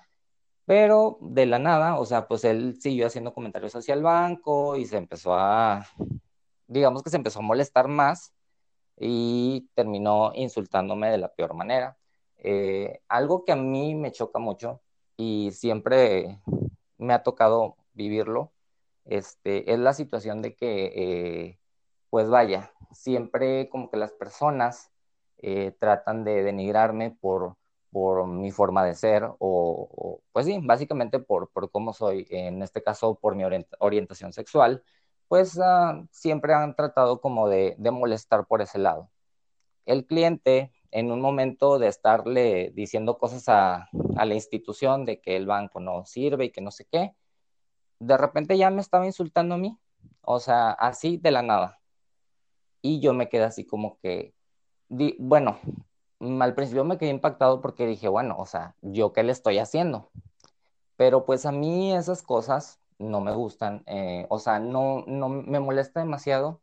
pero 0.68 1.16
de 1.22 1.46
la 1.46 1.58
nada, 1.58 1.98
o 1.98 2.04
sea, 2.04 2.28
pues 2.28 2.44
él 2.44 2.78
siguió 2.78 3.06
haciendo 3.06 3.32
comentarios 3.32 3.74
hacia 3.74 3.94
el 3.94 4.02
banco 4.02 4.76
y 4.76 4.84
se 4.84 4.98
empezó 4.98 5.32
a, 5.32 5.86
digamos 6.66 7.02
que 7.02 7.08
se 7.08 7.16
empezó 7.16 7.38
a 7.38 7.42
molestar 7.42 7.88
más 7.88 8.34
y 8.98 9.70
terminó 9.74 10.32
insultándome 10.34 11.10
de 11.10 11.16
la 11.16 11.32
peor 11.32 11.54
manera. 11.54 11.96
Eh, 12.36 13.00
algo 13.08 13.46
que 13.46 13.52
a 13.52 13.56
mí 13.56 13.94
me 13.94 14.12
choca 14.12 14.38
mucho 14.38 14.82
y 15.16 15.52
siempre 15.52 16.38
me 16.98 17.14
ha 17.14 17.22
tocado 17.22 17.76
vivirlo, 17.94 18.52
este, 19.06 19.72
es 19.72 19.78
la 19.78 19.94
situación 19.94 20.42
de 20.42 20.54
que, 20.54 20.92
eh, 20.94 21.60
pues 22.10 22.28
vaya, 22.28 22.72
siempre 22.92 23.70
como 23.70 23.90
que 23.90 23.96
las 23.96 24.12
personas 24.12 24.90
eh, 25.38 25.72
tratan 25.80 26.24
de 26.24 26.42
denigrarme 26.42 27.12
por 27.12 27.56
por 27.90 28.26
mi 28.26 28.50
forma 28.50 28.84
de 28.84 28.94
ser 28.94 29.28
o, 29.38 30.20
pues 30.32 30.46
sí, 30.46 30.58
básicamente 30.62 31.18
por, 31.18 31.50
por, 31.50 31.70
cómo 31.70 31.92
soy, 31.92 32.26
en 32.30 32.62
este 32.62 32.82
caso 32.82 33.16
por 33.16 33.34
mi 33.34 33.44
orientación 33.78 34.32
sexual, 34.32 34.82
pues 35.28 35.58
ah, 35.62 36.04
siempre 36.10 36.54
han 36.54 36.74
tratado 36.74 37.20
como 37.20 37.48
de, 37.48 37.74
de, 37.78 37.90
molestar 37.90 38.46
por 38.46 38.62
ese 38.62 38.78
lado. 38.78 39.10
El 39.86 40.06
cliente, 40.06 40.72
en 40.90 41.12
un 41.12 41.20
momento 41.20 41.78
de 41.78 41.88
estarle 41.88 42.72
diciendo 42.74 43.18
cosas 43.18 43.48
a, 43.48 43.88
a 44.16 44.24
la 44.26 44.34
institución 44.34 45.04
de 45.04 45.20
que 45.20 45.36
el 45.36 45.46
banco 45.46 45.80
no 45.80 46.04
sirve 46.06 46.46
y 46.46 46.50
que 46.52 46.60
no 46.60 46.70
sé 46.70 46.86
qué, 46.90 47.14
de 48.00 48.16
repente 48.16 48.56
ya 48.58 48.70
me 48.70 48.80
estaba 48.80 49.06
insultando 49.06 49.56
a 49.56 49.58
mí, 49.58 49.78
o 50.22 50.40
sea, 50.40 50.70
así 50.72 51.18
de 51.18 51.30
la 51.32 51.42
nada. 51.42 51.80
Y 52.82 53.00
yo 53.00 53.12
me 53.14 53.28
quedé 53.28 53.44
así 53.44 53.66
como 53.66 53.98
que, 53.98 54.34
bueno, 55.18 55.58
Mm, 55.58 55.87
al 56.20 56.54
principio 56.54 56.84
me 56.84 56.98
quedé 56.98 57.10
impactado 57.10 57.60
porque 57.60 57.86
dije, 57.86 58.08
bueno, 58.08 58.36
o 58.38 58.46
sea, 58.46 58.74
¿yo 58.82 59.12
qué 59.12 59.22
le 59.22 59.32
estoy 59.32 59.58
haciendo? 59.58 60.10
Pero 60.96 61.24
pues 61.24 61.46
a 61.46 61.52
mí 61.52 61.94
esas 61.94 62.22
cosas 62.22 62.80
no 62.98 63.20
me 63.20 63.32
gustan, 63.32 63.84
eh, 63.86 64.26
o 64.30 64.38
sea, 64.38 64.58
no, 64.58 65.04
no 65.06 65.28
me 65.28 65.60
molesta 65.60 66.00
demasiado 66.00 66.60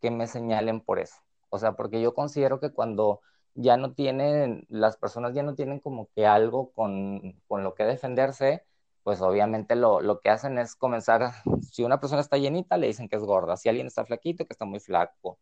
que 0.00 0.10
me 0.10 0.26
señalen 0.26 0.80
por 0.80 0.98
eso. 0.98 1.16
O 1.50 1.58
sea, 1.58 1.72
porque 1.72 2.00
yo 2.00 2.14
considero 2.14 2.60
que 2.60 2.70
cuando 2.72 3.20
ya 3.54 3.76
no 3.76 3.94
tienen, 3.94 4.66
las 4.68 4.96
personas 4.96 5.34
ya 5.34 5.42
no 5.42 5.54
tienen 5.54 5.80
como 5.80 6.08
que 6.14 6.26
algo 6.26 6.72
con, 6.72 7.40
con 7.48 7.64
lo 7.64 7.74
que 7.74 7.84
defenderse, 7.84 8.64
pues 9.02 9.20
obviamente 9.22 9.74
lo, 9.76 10.00
lo, 10.00 10.20
que 10.20 10.30
hacen 10.30 10.58
es 10.58 10.76
comenzar, 10.76 11.32
si 11.72 11.82
una 11.84 12.00
persona 12.00 12.20
está 12.20 12.36
llenita, 12.36 12.76
le 12.76 12.88
dicen 12.88 13.08
que 13.08 13.16
es 13.16 13.22
gorda, 13.22 13.56
si 13.56 13.68
alguien 13.68 13.86
está 13.86 14.04
flaquito, 14.04 14.46
que 14.46 14.52
está 14.52 14.66
muy 14.66 14.80
flaco, 14.80 15.38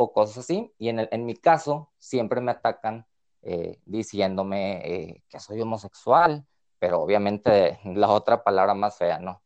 o 0.00 0.12
cosas 0.12 0.38
así. 0.38 0.72
Y 0.78 0.90
en, 0.90 1.00
el, 1.00 1.08
en 1.10 1.26
mi 1.26 1.34
caso, 1.34 1.90
siempre 1.98 2.40
me 2.40 2.52
atacan 2.52 3.04
eh, 3.42 3.80
diciéndome 3.84 4.78
eh, 4.84 5.24
que 5.28 5.40
soy 5.40 5.60
homosexual, 5.60 6.46
pero 6.78 7.00
obviamente 7.00 7.80
la 7.84 8.08
otra 8.08 8.44
palabra 8.44 8.74
más 8.74 8.96
fea, 8.96 9.18
¿no? 9.18 9.42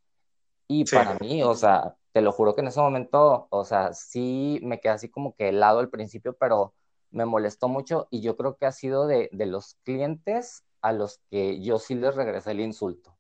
Y 0.68 0.84
para 0.84 1.14
mí, 1.14 1.42
o 1.42 1.54
sea, 1.54 1.96
te 2.12 2.20
lo 2.20 2.32
juro 2.32 2.54
que 2.54 2.60
en 2.60 2.68
ese 2.68 2.80
momento, 2.80 3.46
o 3.50 3.64
sea, 3.64 3.94
sí 3.94 4.60
me 4.62 4.78
quedé 4.78 4.92
así 4.92 5.08
como 5.08 5.34
que 5.34 5.48
helado 5.48 5.80
al 5.80 5.88
principio, 5.88 6.36
pero 6.38 6.74
me 7.10 7.24
molestó 7.24 7.68
mucho 7.68 8.08
y 8.10 8.20
yo 8.20 8.36
creo 8.36 8.56
que 8.56 8.66
ha 8.66 8.72
sido 8.72 9.06
de, 9.06 9.30
de 9.32 9.46
los 9.46 9.76
clientes 9.84 10.64
a 10.82 10.92
los 10.92 11.20
que 11.30 11.62
yo 11.62 11.78
sí 11.78 11.94
les 11.94 12.14
regresé 12.14 12.50
el 12.50 12.60
insulto. 12.60 13.16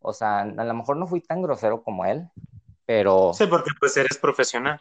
O 0.00 0.12
sea, 0.12 0.40
a 0.40 0.64
lo 0.64 0.74
mejor 0.74 0.96
no 0.96 1.08
fui 1.08 1.20
tan 1.20 1.42
grosero 1.42 1.82
como 1.82 2.04
él, 2.04 2.28
pero... 2.86 3.32
Sí, 3.34 3.46
porque 3.46 3.70
pues 3.80 3.96
eres 3.96 4.16
profesional 4.18 4.80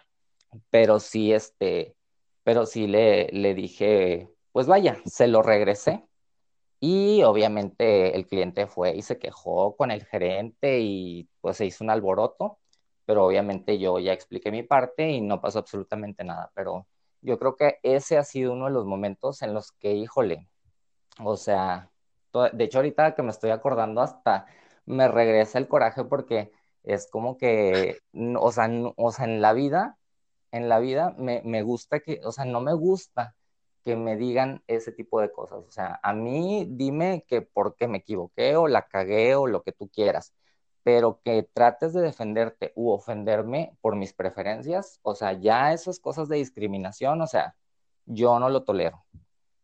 pero 0.70 1.00
sí, 1.00 1.34
este, 1.34 1.96
pero 2.44 2.66
sí 2.66 2.88
le, 2.88 3.28
le 3.32 3.54
dije, 3.56 4.30
pues 4.52 4.68
vaya, 4.68 4.98
se 5.06 5.28
lo 5.28 5.42
regresé. 5.44 6.08
Y 6.80 7.24
obviamente 7.24 8.16
el 8.16 8.28
cliente 8.28 8.68
fue 8.68 8.96
y 8.96 9.02
se 9.02 9.18
quejó 9.20 9.76
con 9.76 9.92
el 9.92 10.06
gerente 10.06 10.80
y 10.80 11.30
pues 11.42 11.58
se 11.58 11.66
hizo 11.66 11.84
un 11.84 11.90
alboroto, 11.90 12.60
pero 13.06 13.26
obviamente 13.26 13.80
yo 13.80 14.00
ya 14.00 14.14
expliqué 14.14 14.52
mi 14.52 14.64
parte 14.64 15.10
y 15.10 15.22
no 15.22 15.42
pasó 15.42 15.60
absolutamente 15.60 16.24
nada, 16.24 16.52
pero 16.56 16.88
yo 17.22 17.40
creo 17.40 17.56
que 17.56 17.80
ese 17.84 18.18
ha 18.18 18.24
sido 18.24 18.54
uno 18.54 18.66
de 18.66 18.72
los 18.72 18.86
momentos 18.86 19.42
en 19.42 19.54
los 19.56 19.72
que, 19.74 19.94
híjole, 19.94 20.50
o 21.24 21.38
sea, 21.38 21.92
de 22.54 22.64
hecho 22.64 22.80
ahorita 22.80 23.16
que 23.16 23.24
me 23.24 23.32
estoy 23.32 23.52
acordando 23.52 24.02
hasta 24.02 24.46
me 24.86 25.08
regresa 25.08 25.58
el 25.58 25.68
coraje 25.68 26.04
porque 26.06 26.52
es 26.84 27.10
como 27.10 27.38
que, 27.38 28.00
o 28.40 28.52
sea, 28.52 28.70
o 28.96 29.12
sea, 29.12 29.26
en 29.26 29.42
la 29.42 29.54
vida 29.54 29.97
en 30.58 30.70
la 30.70 30.80
vida 30.80 31.16
me, 31.18 31.42
me 31.46 31.62
gusta 31.64 32.00
que, 32.02 32.22
o 32.24 32.32
sea, 32.32 32.46
no 32.46 32.62
me 32.62 32.74
gusta 32.74 33.36
que 33.88 33.96
me 33.96 34.18
digan 34.18 34.64
ese 34.68 34.92
tipo 34.92 35.22
de 35.22 35.32
cosas. 35.32 35.64
O 35.66 35.72
sea, 35.72 36.00
a 36.04 36.14
mí 36.14 36.68
dime 36.70 37.26
que 37.28 37.42
porque 37.42 37.88
me 37.88 38.00
equivoqué 38.00 38.58
o 38.58 38.68
la 38.68 38.88
cagué 38.88 39.36
o 39.36 39.48
lo 39.48 39.64
que 39.64 39.72
tú 39.72 39.90
quieras, 39.90 40.34
pero 40.84 41.22
que 41.24 41.44
trates 41.44 41.94
de 41.94 42.02
defenderte 42.02 42.74
u 42.76 42.92
ofenderme 42.92 43.78
por 43.82 43.96
mis 43.96 44.14
preferencias, 44.14 45.00
o 45.04 45.16
sea, 45.16 45.34
ya 45.34 45.74
esas 45.74 46.00
cosas 46.00 46.30
de 46.30 46.38
discriminación, 46.38 47.22
o 47.22 47.28
sea, 47.28 47.56
yo 48.06 48.40
no 48.40 48.50
lo 48.50 48.64
tolero. 48.66 49.06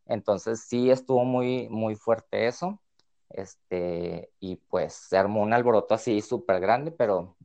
Entonces 0.06 0.62
sí 0.68 0.92
estuvo 0.92 1.26
muy, 1.26 1.68
muy 1.70 1.96
fuerte 1.96 2.48
eso. 2.48 2.80
Este, 3.30 4.32
y 4.40 4.58
pues 4.58 4.94
se 4.94 5.18
armó 5.18 5.42
un 5.42 5.54
alboroto 5.54 5.96
así 5.96 6.22
súper 6.22 6.60
grande, 6.62 6.92
pero 6.92 7.36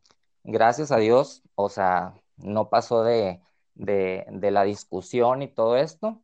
gracias 0.45 0.93
a 0.93 0.99
Dios, 0.99 1.43
o 1.55 1.69
sea, 1.71 2.15
no 2.38 2.68
pasó 2.68 3.03
de, 3.03 3.40
la 3.74 4.64
discusión 4.64 5.42
y 5.42 5.48
todo 5.48 5.77
esto, 5.77 6.22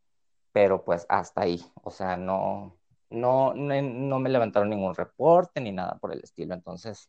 pero 0.52 0.84
pues 0.84 1.06
hasta 1.08 1.42
ahí, 1.42 1.64
o 1.82 1.90
sea, 1.90 2.16
no, 2.16 2.76
no, 3.10 3.54
no, 3.54 4.18
me 4.18 4.30
levantaron 4.30 4.70
ningún 4.70 4.94
reporte 4.94 5.60
ni 5.60 5.72
nada 5.72 5.98
por 5.98 6.12
el 6.12 6.20
estilo, 6.20 6.54
entonces, 6.54 7.08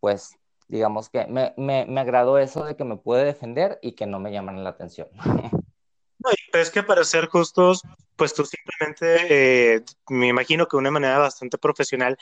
pues 0.00 0.36
digamos 0.68 1.10
que 1.10 1.26
me, 1.26 1.54
me, 1.56 2.00
agradó 2.00 2.38
eso 2.38 2.64
de 2.64 2.76
que 2.76 2.84
me 2.84 2.96
pude 2.96 3.24
defender 3.24 3.78
y 3.82 3.92
que 3.92 4.06
no 4.06 4.18
me 4.18 4.32
llaman 4.32 4.64
la 4.64 4.70
atención. 4.70 5.08
No, 6.16 6.30
es 6.58 6.70
que 6.70 6.82
para 6.82 7.04
ser 7.04 7.26
justos, 7.26 7.82
pues 8.16 8.32
tú 8.32 8.46
simplemente, 8.46 9.74
eh, 9.74 9.84
me 10.08 10.28
imagino 10.28 10.66
que 10.66 10.76
de 10.76 10.80
una 10.80 10.90
manera 10.90 11.18
bastante 11.18 11.58
profesional, 11.58 12.16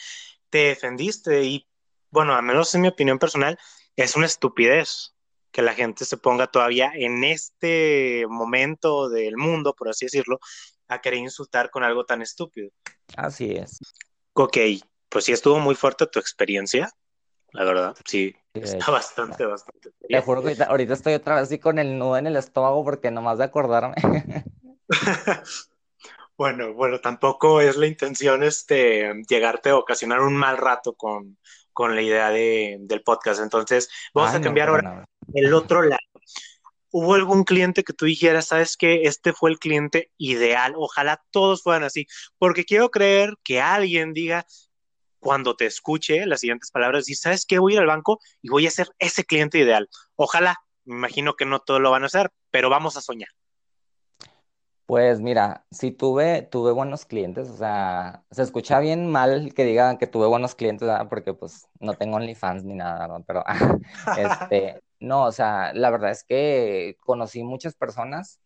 te 0.50 0.58
defendiste 0.58 1.44
y, 1.44 1.68
bueno, 2.10 2.34
al 2.34 2.42
menos 2.42 2.74
en 2.74 2.80
mi 2.80 2.88
opinión 2.88 3.20
personal, 3.20 3.56
es 3.94 4.16
una 4.16 4.26
estupidez 4.26 5.11
que 5.52 5.62
la 5.62 5.74
gente 5.74 6.04
se 6.04 6.16
ponga 6.16 6.46
todavía 6.46 6.90
en 6.94 7.22
este 7.24 8.24
momento 8.28 9.08
del 9.08 9.36
mundo, 9.36 9.74
por 9.74 9.90
así 9.90 10.06
decirlo, 10.06 10.40
a 10.88 11.00
querer 11.00 11.20
insultar 11.20 11.70
con 11.70 11.84
algo 11.84 12.04
tan 12.04 12.22
estúpido. 12.22 12.70
Así 13.16 13.52
es. 13.52 13.78
Ok, 14.32 14.56
pues 15.08 15.26
sí 15.26 15.32
estuvo 15.32 15.58
muy 15.58 15.74
fuerte 15.74 16.06
tu 16.06 16.18
experiencia, 16.18 16.90
la 17.52 17.64
verdad, 17.64 17.94
sí, 18.06 18.34
Está 18.54 18.90
bastante, 18.90 19.46
bastante. 19.46 19.90
Te 20.06 20.20
juro 20.20 20.42
que 20.42 20.56
ahorita, 20.62 20.92
estoy 20.92 21.14
otra 21.14 21.36
vez 21.36 21.44
así 21.44 21.58
con 21.58 21.78
el 21.78 21.98
nudo 21.98 22.18
en 22.18 22.26
el 22.26 22.36
estómago 22.36 22.84
porque 22.84 23.10
nomás 23.10 23.38
de 23.38 23.44
acordarme. 23.44 23.94
bueno, 26.36 26.74
bueno, 26.74 27.00
tampoco 27.00 27.62
es 27.62 27.76
la 27.76 27.86
intención 27.86 28.42
este, 28.42 29.10
llegarte 29.28 29.70
a 29.70 29.76
ocasionar 29.76 30.20
un 30.20 30.36
mal 30.36 30.58
rato 30.58 30.92
con, 30.94 31.38
con 31.72 31.94
la 31.94 32.02
idea 32.02 32.28
de, 32.28 32.76
del 32.80 33.02
podcast. 33.02 33.40
Entonces, 33.40 33.88
vamos 34.12 34.34
a 34.34 34.40
cambiar 34.42 34.68
ahora 34.68 35.06
el 35.34 35.54
otro 35.54 35.82
lado. 35.82 36.00
¿Hubo 36.90 37.14
algún 37.14 37.44
cliente 37.44 37.84
que 37.84 37.94
tú 37.94 38.04
dijeras, 38.04 38.48
sabes 38.48 38.76
que 38.76 39.04
este 39.04 39.32
fue 39.32 39.50
el 39.50 39.58
cliente 39.58 40.10
ideal? 40.18 40.74
Ojalá 40.76 41.22
todos 41.30 41.62
fueran 41.62 41.84
así, 41.84 42.06
porque 42.38 42.64
quiero 42.64 42.90
creer 42.90 43.34
que 43.42 43.62
alguien 43.62 44.12
diga, 44.12 44.46
cuando 45.22 45.54
te 45.56 45.66
escuche 45.66 46.26
las 46.26 46.40
siguientes 46.40 46.70
palabras, 46.70 47.08
y 47.08 47.14
sabes 47.14 47.46
que 47.46 47.60
voy 47.60 47.72
a 47.72 47.76
ir 47.76 47.80
al 47.80 47.86
banco 47.86 48.20
y 48.42 48.50
voy 48.50 48.66
a 48.66 48.70
ser 48.70 48.88
ese 48.98 49.24
cliente 49.24 49.58
ideal. 49.58 49.88
Ojalá, 50.16 50.58
me 50.84 50.96
imagino 50.96 51.34
que 51.34 51.46
no 51.46 51.60
todos 51.60 51.80
lo 51.80 51.90
van 51.90 52.02
a 52.02 52.06
hacer, 52.06 52.30
pero 52.50 52.68
vamos 52.68 52.96
a 52.96 53.00
soñar. 53.00 53.28
Pues 54.84 55.20
mira, 55.20 55.64
sí 55.70 55.92
tuve, 55.92 56.42
tuve 56.42 56.72
buenos 56.72 57.06
clientes, 57.06 57.48
o 57.48 57.56
sea, 57.56 58.24
se 58.30 58.42
escucha 58.42 58.80
bien 58.80 59.10
mal 59.10 59.54
que 59.54 59.64
digan 59.64 59.96
que 59.96 60.08
tuve 60.08 60.26
buenos 60.26 60.56
clientes, 60.56 60.90
porque 61.08 61.32
pues 61.32 61.68
no 61.78 61.94
tengo 61.94 62.16
OnlyFans 62.16 62.64
ni 62.64 62.74
nada, 62.74 63.08
pero 63.24 63.44
este, 64.18 64.82
no, 65.02 65.24
o 65.24 65.32
sea, 65.32 65.72
la 65.74 65.90
verdad 65.90 66.10
es 66.12 66.24
que 66.24 66.96
conocí 67.00 67.42
muchas 67.42 67.74
personas, 67.74 68.40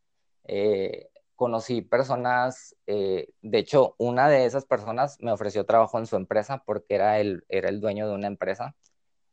eh, 0.45 1.11
conocí 1.35 1.83
personas, 1.83 2.75
eh, 2.87 3.29
de 3.43 3.59
hecho, 3.59 3.95
una 3.99 4.29
de 4.29 4.47
esas 4.47 4.65
personas 4.65 5.19
me 5.21 5.33
ofreció 5.33 5.67
trabajo 5.67 5.99
en 5.99 6.07
su 6.07 6.17
empresa 6.17 6.63
porque 6.65 6.95
era 6.95 7.21
el, 7.21 7.45
era 7.49 7.69
el 7.69 7.81
dueño 7.81 8.09
de 8.09 8.15
una 8.15 8.27
empresa. 8.27 8.75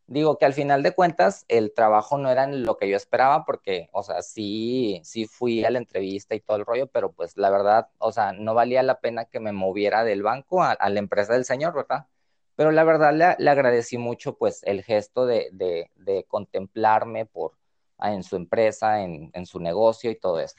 Digo 0.05 0.37
que 0.37 0.45
al 0.45 0.53
final 0.53 0.83
de 0.83 0.93
cuentas 0.93 1.45
el 1.47 1.73
trabajo 1.73 2.17
no 2.17 2.29
era 2.29 2.45
lo 2.47 2.77
que 2.77 2.89
yo 2.89 2.97
esperaba 2.97 3.45
porque, 3.45 3.89
o 3.93 4.03
sea, 4.03 4.21
sí, 4.21 5.01
sí 5.05 5.25
fui 5.25 5.63
a 5.63 5.71
la 5.71 5.79
entrevista 5.79 6.35
y 6.35 6.41
todo 6.41 6.57
el 6.57 6.65
rollo, 6.65 6.87
pero 6.87 7.13
pues 7.13 7.37
la 7.37 7.49
verdad, 7.49 7.87
o 7.99 8.11
sea, 8.11 8.33
no 8.33 8.53
valía 8.53 8.83
la 8.83 8.99
pena 8.99 9.25
que 9.25 9.39
me 9.39 9.53
moviera 9.53 10.03
del 10.03 10.23
banco 10.23 10.61
a, 10.61 10.77
la 10.89 10.99
empresa 10.99 11.33
del 11.33 11.45
señor, 11.45 11.73
¿verdad? 11.73 12.07
Pero 12.55 12.71
la 12.71 12.83
verdad 12.83 13.37
le, 13.39 13.49
agradecí 13.49 13.97
mucho 13.97 14.37
pues 14.37 14.61
el 14.63 14.83
gesto 14.83 15.25
de, 15.25 15.49
de, 15.51 16.25
contemplarme 16.27 17.25
por, 17.25 17.53
en 17.99 18.23
su 18.23 18.35
empresa, 18.35 19.01
en, 19.03 19.31
en 19.33 19.45
su 19.45 19.59
negocio 19.59 20.11
y 20.11 20.19
todo 20.19 20.39
eso 20.39 20.55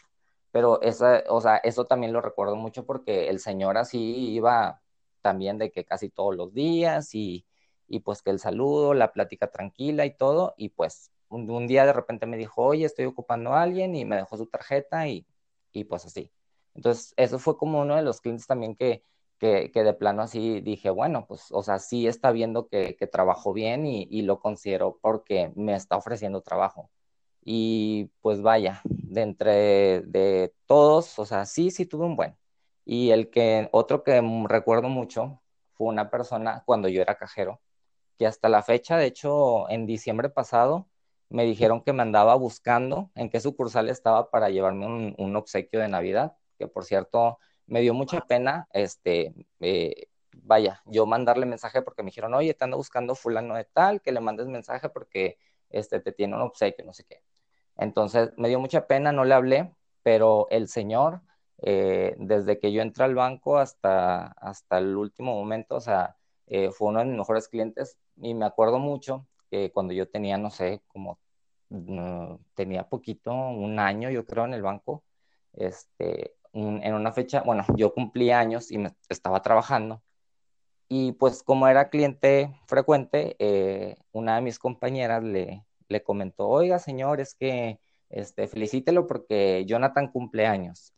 pero 0.54 0.80
esa, 0.82 1.24
o 1.30 1.40
sea, 1.40 1.56
eso 1.56 1.84
también 1.86 2.12
lo 2.12 2.20
recuerdo 2.20 2.54
mucho 2.54 2.86
porque 2.86 3.28
el 3.28 3.40
señor 3.40 3.76
así 3.76 3.98
iba 4.30 4.80
también 5.20 5.58
de 5.58 5.72
que 5.72 5.84
casi 5.84 6.10
todos 6.10 6.36
los 6.36 6.54
días 6.54 7.12
y, 7.12 7.44
y 7.88 8.00
pues 8.00 8.22
que 8.22 8.30
el 8.30 8.38
saludo, 8.38 8.94
la 8.94 9.12
plática 9.12 9.50
tranquila 9.50 10.06
y 10.06 10.16
todo, 10.16 10.54
y 10.56 10.68
pues 10.68 11.10
un, 11.28 11.66
día 11.66 11.84
de 11.86 11.92
repente 11.92 12.26
me 12.26 12.36
dijo, 12.36 12.62
oye, 12.62 12.84
estoy 12.86 13.06
ocupando 13.06 13.52
a 13.52 13.62
alguien 13.62 13.96
y 13.96 14.04
me 14.04 14.14
dejó 14.14 14.36
su 14.36 14.46
tarjeta 14.46 15.08
y, 15.08 15.26
y 15.72 15.84
pues 15.84 16.04
así. 16.06 16.30
Entonces, 16.74 17.14
eso 17.16 17.40
fue 17.40 17.56
como 17.56 17.80
uno 17.80 17.96
de 17.96 18.02
los 18.02 18.20
clientes 18.20 18.46
también 18.46 18.76
que, 18.76 19.02
que, 19.72 19.84
de 19.84 19.94
plano 19.94 20.22
así 20.22 20.60
dije, 20.60 20.90
bueno, 20.90 21.26
pues, 21.26 21.48
o 21.50 21.62
sea, 21.62 21.78
sí 21.78 22.06
está 22.06 22.32
viendo 22.32 22.68
que, 22.68 22.96
que 22.96 23.06
trabajo 23.06 23.52
bien 23.52 23.86
y, 23.86 24.06
y, 24.10 24.22
lo 24.22 24.40
considero 24.40 24.98
porque 25.02 25.52
me 25.56 25.74
está 25.74 25.96
ofreciendo 25.96 26.42
trabajo. 26.42 26.90
Y 27.44 28.10
pues 28.22 28.40
vaya, 28.42 28.80
de 28.84 29.22
entre 29.22 30.00
de 30.02 30.54
todos, 30.66 31.18
o 31.18 31.26
sea, 31.26 31.46
sí, 31.46 31.70
sí 31.70 31.86
tuve 31.86 32.06
un 32.06 32.16
buen. 32.16 32.36
Y 32.84 33.10
el 33.10 33.30
que, 33.30 33.68
otro 33.72 34.02
que 34.04 34.22
recuerdo 34.48 34.88
mucho 34.88 35.42
fue 35.74 35.88
una 35.88 36.10
persona 36.10 36.62
cuando 36.66 36.88
yo 36.88 37.02
era 37.02 37.16
cajero, 37.16 37.60
que 38.18 38.26
hasta 38.26 38.48
la 38.48 38.62
fecha, 38.62 38.96
de 38.96 39.06
hecho, 39.06 39.68
en 39.70 39.86
diciembre 39.86 40.30
pasado, 40.30 40.88
me 41.28 41.44
dijeron 41.44 41.82
que 41.82 41.92
me 41.92 42.02
andaba 42.02 42.34
buscando 42.36 43.10
en 43.14 43.30
qué 43.30 43.40
sucursal 43.40 43.88
estaba 43.88 44.30
para 44.30 44.50
llevarme 44.50 45.14
un, 45.18 45.36
obsequio 45.36 45.80
de 45.80 45.88
Navidad, 45.88 46.36
que 46.58 46.68
por 46.68 46.84
cierto, 46.84 47.38
me 47.66 47.80
dio 47.80 47.94
mucha 47.94 48.20
pena, 48.22 48.68
este, 48.72 49.34
eh, 49.60 50.08
vaya, 50.42 50.82
yo 50.86 51.06
mandarle 51.06 51.46
mensaje 51.46 51.82
porque 51.82 52.02
me 52.02 52.08
dijeron, 52.08 52.34
oye, 52.34 52.54
te 52.54 52.64
ando 52.64 52.76
buscando 52.76 53.14
fulano 53.14 53.54
de 53.54 53.64
tal, 53.64 54.00
que 54.02 54.12
le 54.12 54.20
mandes 54.20 54.46
mensaje 54.46 54.88
porque 54.88 55.38
este, 55.70 56.00
te 56.00 56.12
tiene 56.12 56.36
un 56.36 56.42
obsequio, 56.42 56.84
no 56.84 56.92
sé 56.92 57.04
qué. 57.04 57.22
Entonces 57.76 58.32
me 58.36 58.48
dio 58.48 58.60
mucha 58.60 58.86
pena, 58.86 59.12
no 59.12 59.24
le 59.24 59.34
hablé, 59.34 59.74
pero 60.02 60.46
el 60.50 60.68
señor, 60.68 61.22
eh, 61.62 62.14
desde 62.18 62.58
que 62.58 62.72
yo 62.72 62.82
entré 62.82 63.04
al 63.04 63.14
banco 63.14 63.58
hasta, 63.58 64.26
hasta 64.26 64.78
el 64.78 64.96
último 64.96 65.34
momento, 65.34 65.76
o 65.76 65.80
sea, 65.80 66.16
eh, 66.46 66.70
fue 66.70 66.88
uno 66.88 67.00
de 67.00 67.06
mis 67.06 67.16
mejores 67.16 67.48
clientes 67.48 67.98
y 68.16 68.34
me 68.34 68.44
acuerdo 68.44 68.78
mucho 68.78 69.26
que 69.50 69.72
cuando 69.72 69.92
yo 69.94 70.08
tenía, 70.08 70.36
no 70.38 70.50
sé, 70.50 70.82
como 70.88 71.18
mm, 71.70 72.34
tenía 72.54 72.88
poquito, 72.88 73.32
un 73.32 73.78
año 73.78 74.10
yo 74.10 74.24
creo 74.26 74.44
en 74.44 74.54
el 74.54 74.62
banco, 74.62 75.04
este, 75.54 76.34
en 76.54 76.94
una 76.94 77.12
fecha, 77.12 77.42
bueno, 77.42 77.64
yo 77.76 77.92
cumplí 77.92 78.30
años 78.30 78.70
y 78.70 78.78
estaba 79.08 79.42
trabajando. 79.42 80.02
Y 80.88 81.12
pues 81.12 81.42
como 81.42 81.66
era 81.68 81.90
cliente 81.90 82.54
frecuente, 82.66 83.36
eh, 83.38 83.96
una 84.12 84.36
de 84.36 84.42
mis 84.42 84.58
compañeras 84.58 85.22
le, 85.24 85.64
le 85.88 86.02
comentó, 86.02 86.48
oiga, 86.48 86.78
señor, 86.78 87.20
es 87.20 87.34
que 87.34 87.80
este, 88.10 88.46
felicítelo 88.48 89.06
porque 89.06 89.64
Jonathan 89.66 90.08
cumple 90.08 90.46
años. 90.46 90.92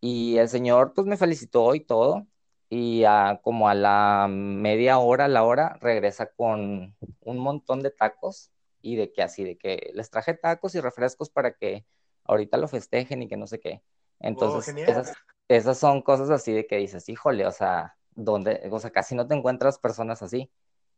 Y 0.00 0.38
el 0.38 0.48
señor 0.48 0.94
pues 0.94 1.06
me 1.06 1.16
felicitó 1.16 1.74
y 1.74 1.80
todo. 1.80 2.26
Y 2.70 3.04
como 3.42 3.68
a 3.68 3.74
la 3.74 4.26
media 4.30 4.98
hora, 4.98 5.26
a 5.26 5.28
la 5.28 5.44
hora, 5.44 5.78
regresa 5.80 6.26
con 6.26 6.96
un 7.20 7.38
montón 7.38 7.82
de 7.82 7.90
tacos 7.90 8.50
y 8.80 8.96
de 8.96 9.12
que 9.12 9.22
así, 9.22 9.44
de 9.44 9.56
que 9.58 9.92
les 9.94 10.10
traje 10.10 10.34
tacos 10.34 10.74
y 10.74 10.80
refrescos 10.80 11.30
para 11.30 11.52
que 11.54 11.86
ahorita 12.24 12.56
lo 12.58 12.68
festejen 12.68 13.22
y 13.22 13.28
que 13.28 13.36
no 13.36 13.46
sé 13.46 13.60
qué. 13.60 13.82
Entonces, 14.22 14.74
esas, 14.76 15.12
esas, 15.48 15.78
son 15.78 16.02
cosas 16.02 16.30
así 16.30 16.52
de 16.52 16.66
que 16.66 16.78
dices, 16.78 17.08
híjole, 17.08 17.46
o 17.46 17.52
sea, 17.52 17.96
donde, 18.14 18.68
o 18.70 18.78
sea, 18.78 18.90
casi 18.90 19.14
no 19.14 19.26
te 19.26 19.34
encuentras 19.34 19.78
personas 19.78 20.22
así. 20.22 20.50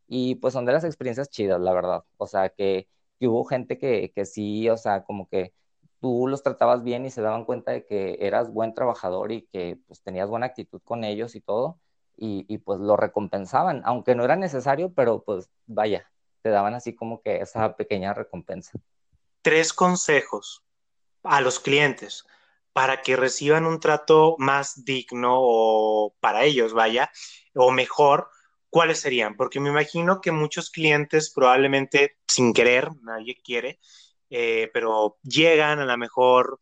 Y 0.07 0.35
pues 0.35 0.53
son 0.53 0.65
de 0.65 0.73
las 0.73 0.83
experiencias 0.83 1.29
chidas, 1.29 1.59
la 1.59 1.73
verdad. 1.73 2.03
O 2.17 2.27
sea, 2.27 2.49
que 2.49 2.87
que 3.19 3.27
hubo 3.27 3.45
gente 3.45 3.77
que, 3.77 4.11
que 4.13 4.25
sí, 4.25 4.69
o 4.69 4.77
sea, 4.77 5.03
como 5.03 5.29
que 5.29 5.53
tú 6.01 6.27
los 6.27 6.43
tratabas 6.43 6.83
bien 6.83 7.05
y 7.05 7.11
se 7.11 7.21
daban 7.21 7.45
cuenta 7.45 7.71
de 7.71 7.85
que 7.85 8.17
eras 8.21 8.51
buen 8.51 8.73
trabajador 8.73 9.31
y 9.31 9.43
que 9.47 9.79
pues 9.87 10.01
tenías 10.01 10.29
buena 10.29 10.47
actitud 10.47 10.81
con 10.83 11.03
ellos 11.03 11.35
y 11.35 11.41
todo, 11.41 11.79
y, 12.17 12.45
y, 12.47 12.59
pues 12.59 12.79
lo 12.79 12.95
recompensaban, 12.95 13.81
aunque 13.83 14.15
no 14.15 14.23
era 14.23 14.37
necesario, 14.37 14.93
pero 14.93 15.23
pues 15.23 15.49
vaya, 15.67 16.09
te 16.41 16.49
daban 16.49 16.73
así 16.73 16.95
como 16.95 17.21
que 17.21 17.41
esa 17.41 17.75
pequeña 17.75 18.13
recompensa. 18.13 18.71
Tres 19.41 19.73
consejos 19.73 20.63
a 21.23 21.41
los 21.41 21.59
clientes 21.59 22.25
para 22.75 23.01
que 23.01 23.15
reciban 23.15 23.65
un 23.65 23.79
trato 23.79 24.35
más 24.37 24.83
digno 24.83 25.35
o 25.37 26.13
para 26.19 26.43
ellos, 26.43 26.73
vaya, 26.73 27.09
o 27.53 27.71
mejor 27.71 28.27
¿cuáles 28.69 28.99
serían? 28.99 29.37
Porque 29.37 29.61
me 29.61 29.69
imagino 29.69 30.19
que 30.19 30.33
muchos 30.33 30.69
clientes 30.71 31.31
probablemente 31.33 32.17
sin 32.27 32.51
querer, 32.51 32.89
nadie 33.01 33.37
quiere, 33.41 33.79
eh, 34.29 34.69
pero 34.73 35.15
llegan 35.23 35.79
a 35.79 35.85
lo 35.85 35.97
mejor 35.97 36.59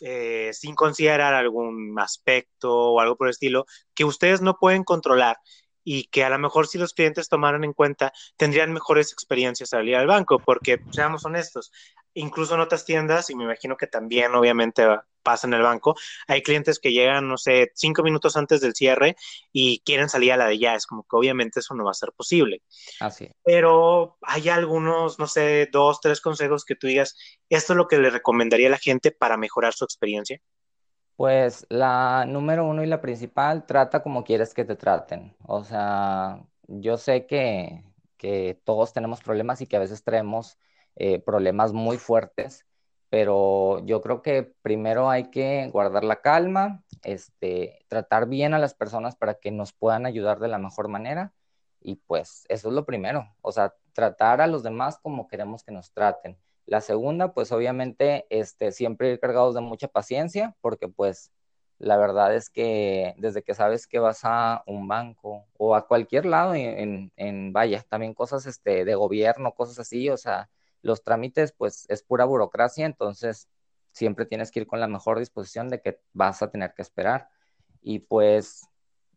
eh, 0.00 0.48
sin 0.54 0.74
considerar 0.74 1.34
algún 1.34 1.94
aspecto 2.00 2.94
o 2.94 3.00
algo 3.00 3.16
por 3.16 3.26
el 3.26 3.32
estilo 3.32 3.66
que 3.94 4.06
ustedes 4.06 4.40
no 4.40 4.56
pueden 4.58 4.82
controlar 4.82 5.36
y 5.84 6.04
que 6.04 6.24
a 6.24 6.30
lo 6.30 6.38
mejor 6.38 6.68
si 6.68 6.78
los 6.78 6.94
clientes 6.94 7.28
tomaran 7.28 7.64
en 7.64 7.74
cuenta 7.74 8.14
tendrían 8.38 8.72
mejores 8.72 9.12
experiencias 9.12 9.74
al 9.74 9.86
ir 9.86 9.96
al 9.96 10.06
banco, 10.06 10.38
porque 10.38 10.78
seamos 10.92 11.26
honestos, 11.26 11.70
incluso 12.14 12.54
en 12.54 12.60
otras 12.60 12.84
tiendas, 12.84 13.30
y 13.30 13.34
me 13.34 13.44
imagino 13.44 13.76
que 13.76 13.86
también 13.86 14.34
obviamente 14.34 14.86
pasa 15.22 15.46
en 15.46 15.54
el 15.54 15.62
banco, 15.62 15.96
hay 16.26 16.42
clientes 16.42 16.78
que 16.78 16.92
llegan, 16.92 17.28
no 17.28 17.36
sé, 17.36 17.72
cinco 17.74 18.02
minutos 18.02 18.36
antes 18.36 18.60
del 18.60 18.74
cierre 18.74 19.16
y 19.52 19.80
quieren 19.80 20.08
salir 20.08 20.32
a 20.32 20.36
la 20.36 20.46
de 20.46 20.58
ya, 20.58 20.74
es 20.74 20.86
como 20.86 21.02
que 21.02 21.16
obviamente 21.16 21.60
eso 21.60 21.74
no 21.74 21.84
va 21.84 21.90
a 21.90 21.94
ser 21.94 22.12
posible. 22.12 22.62
Así. 23.00 23.30
Pero 23.44 24.16
hay 24.22 24.48
algunos, 24.48 25.18
no 25.18 25.26
sé, 25.26 25.68
dos, 25.70 26.00
tres 26.00 26.20
consejos 26.20 26.64
que 26.64 26.74
tú 26.74 26.86
digas, 26.86 27.16
esto 27.48 27.74
es 27.74 27.76
lo 27.76 27.86
que 27.86 27.98
le 27.98 28.10
recomendaría 28.10 28.68
a 28.68 28.70
la 28.70 28.78
gente 28.78 29.10
para 29.10 29.36
mejorar 29.36 29.74
su 29.74 29.84
experiencia. 29.84 30.40
Pues 31.16 31.66
la 31.68 32.24
número 32.26 32.64
uno 32.64 32.82
y 32.82 32.86
la 32.86 33.02
principal, 33.02 33.66
trata 33.66 34.02
como 34.02 34.24
quieres 34.24 34.54
que 34.54 34.64
te 34.64 34.74
traten. 34.74 35.36
O 35.46 35.64
sea, 35.64 36.42
yo 36.66 36.96
sé 36.96 37.26
que, 37.26 37.84
que 38.16 38.58
todos 38.64 38.94
tenemos 38.94 39.20
problemas 39.20 39.60
y 39.60 39.66
que 39.66 39.76
a 39.76 39.80
veces 39.80 40.02
traemos 40.02 40.56
eh, 41.00 41.18
problemas 41.20 41.72
muy 41.72 41.96
fuertes, 41.98 42.66
pero 43.08 43.84
yo 43.86 44.00
creo 44.02 44.22
que 44.22 44.52
primero 44.62 45.08
hay 45.10 45.30
que 45.30 45.68
guardar 45.72 46.04
la 46.04 46.20
calma, 46.20 46.84
este, 47.02 47.84
tratar 47.88 48.28
bien 48.28 48.54
a 48.54 48.58
las 48.58 48.74
personas 48.74 49.16
para 49.16 49.34
que 49.34 49.50
nos 49.50 49.72
puedan 49.72 50.06
ayudar 50.06 50.38
de 50.40 50.48
la 50.48 50.58
mejor 50.58 50.88
manera 50.88 51.32
y 51.80 51.96
pues 51.96 52.44
eso 52.48 52.68
es 52.68 52.74
lo 52.74 52.84
primero, 52.84 53.34
o 53.42 53.50
sea, 53.52 53.74
tratar 53.94 54.40
a 54.40 54.46
los 54.46 54.62
demás 54.62 54.98
como 55.02 55.26
queremos 55.26 55.64
que 55.64 55.72
nos 55.72 55.92
traten. 55.92 56.38
La 56.66 56.80
segunda, 56.80 57.32
pues 57.32 57.50
obviamente, 57.52 58.26
este, 58.30 58.70
siempre 58.72 59.10
ir 59.12 59.20
cargados 59.20 59.54
de 59.54 59.60
mucha 59.62 59.88
paciencia, 59.88 60.54
porque 60.60 60.88
pues 60.88 61.32
La 61.78 61.96
verdad 61.96 62.34
es 62.34 62.50
que 62.50 63.14
desde 63.18 63.42
que 63.42 63.54
sabes 63.54 63.86
que 63.86 63.98
vas 63.98 64.20
a 64.24 64.62
un 64.66 64.86
banco 64.86 65.46
o 65.58 65.74
a 65.74 65.86
cualquier 65.88 66.26
lado 66.26 66.54
en, 66.54 67.10
en, 67.16 67.52
vaya, 67.54 67.82
también 67.88 68.12
cosas 68.14 68.46
este, 68.46 68.84
de 68.84 68.94
gobierno, 68.94 69.54
cosas 69.54 69.78
así, 69.78 70.10
o 70.10 70.16
sea, 70.18 70.50
los 70.82 71.02
trámites 71.04 71.52
pues 71.52 71.86
es 71.88 72.02
pura 72.02 72.24
burocracia, 72.24 72.86
entonces 72.86 73.48
siempre 73.92 74.26
tienes 74.26 74.50
que 74.50 74.60
ir 74.60 74.66
con 74.66 74.80
la 74.80 74.88
mejor 74.88 75.18
disposición 75.18 75.68
de 75.68 75.80
que 75.80 76.00
vas 76.12 76.42
a 76.42 76.50
tener 76.50 76.74
que 76.74 76.82
esperar. 76.82 77.28
Y 77.82 78.00
pues 78.00 78.68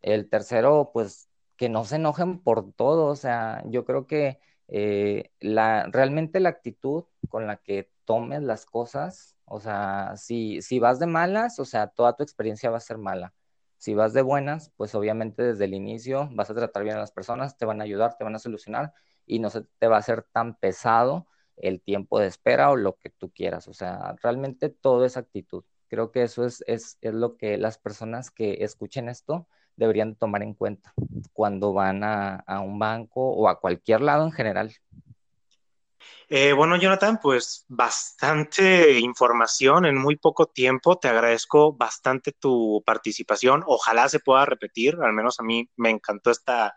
el 0.02 0.30
tercero, 0.30 0.92
pues 0.94 1.30
que 1.58 1.70
no 1.70 1.86
se 1.86 1.98
enojen 1.98 2.40
por 2.40 2.74
todo, 2.74 3.08
o 3.08 3.16
sea, 3.16 3.64
yo 3.66 3.86
creo 3.86 4.08
que 4.08 4.40
eh, 4.68 5.32
la, 5.40 5.88
realmente 5.92 6.40
la 6.40 6.50
actitud 6.50 7.06
con 7.30 7.48
la 7.48 7.58
que 7.58 7.92
tomes 8.06 8.42
las 8.42 8.66
cosas, 8.66 9.38
o 9.46 9.60
sea, 9.60 10.14
si, 10.18 10.62
si 10.62 10.80
vas 10.80 11.00
de 11.00 11.06
malas, 11.08 11.60
o 11.60 11.66
sea, 11.66 11.88
toda 11.88 12.16
tu 12.16 12.24
experiencia 12.24 12.70
va 12.70 12.78
a 12.78 12.80
ser 12.82 12.98
mala. 12.98 13.34
Si 13.78 13.94
vas 13.94 14.14
de 14.14 14.22
buenas, 14.22 14.72
pues 14.78 14.96
obviamente 14.96 15.44
desde 15.44 15.66
el 15.66 15.74
inicio 15.74 16.30
vas 16.34 16.50
a 16.50 16.56
tratar 16.56 16.84
bien 16.84 16.96
a 16.96 17.00
las 17.00 17.12
personas, 17.12 17.58
te 17.58 17.66
van 17.66 17.82
a 17.82 17.84
ayudar, 17.84 18.18
te 18.18 18.24
van 18.24 18.36
a 18.36 18.40
solucionar 18.40 18.94
y 19.26 19.40
no 19.40 19.50
se 19.50 19.64
te 19.80 19.88
va 19.88 19.98
a 19.98 20.00
hacer 20.00 20.24
tan 20.32 20.56
pesado 20.56 21.28
el 21.58 21.82
tiempo 21.82 22.20
de 22.20 22.28
espera 22.28 22.72
o 22.72 22.76
lo 22.76 22.98
que 22.98 23.10
tú 23.10 23.32
quieras. 23.32 23.68
O 23.68 23.74
sea, 23.74 24.16
realmente 24.22 24.70
todo 24.70 25.06
es 25.06 25.18
actitud. 25.18 25.64
Creo 25.88 26.12
que 26.12 26.24
eso 26.24 26.46
es, 26.46 26.64
es, 26.68 26.98
es 27.02 27.14
lo 27.14 27.38
que 27.38 27.58
las 27.58 27.78
personas 27.78 28.32
que 28.32 28.64
escuchen 28.64 29.10
esto 29.10 29.48
deberían 29.76 30.16
tomar 30.16 30.44
en 30.44 30.54
cuenta 30.54 30.94
cuando 31.34 31.74
van 31.74 32.04
a, 32.04 32.36
a 32.36 32.60
un 32.62 32.80
banco 32.80 33.22
o 33.32 33.48
a 33.48 33.60
cualquier 33.60 34.02
lado 34.02 34.26
en 34.26 34.32
general. 34.32 34.74
Eh, 36.30 36.54
bueno, 36.54 36.78
Jonathan, 36.78 37.20
pues 37.22 37.66
bastante 37.68 39.00
información 39.00 39.86
en 39.86 39.98
muy 39.98 40.16
poco 40.16 40.48
tiempo. 40.48 40.98
Te 40.98 41.08
agradezco 41.08 41.74
bastante 41.74 42.32
tu 42.32 42.82
participación. 42.86 43.64
Ojalá 43.68 44.10
se 44.10 44.20
pueda 44.20 44.46
repetir. 44.46 44.98
Al 45.02 45.14
menos 45.14 45.40
a 45.40 45.44
mí 45.44 45.70
me 45.76 45.90
encantó 45.92 46.32
esta, 46.32 46.76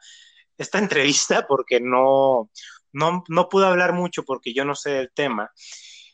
esta 0.59 0.79
entrevista 0.79 1.47
porque 1.47 1.81
no, 1.81 2.51
no, 2.97 3.23
no 3.29 3.49
pude 3.49 3.67
hablar 3.67 3.93
mucho 3.93 4.25
porque 4.25 4.53
yo 4.55 4.65
no 4.65 4.75
sé 4.75 4.91
del 4.91 5.11
tema 5.13 5.53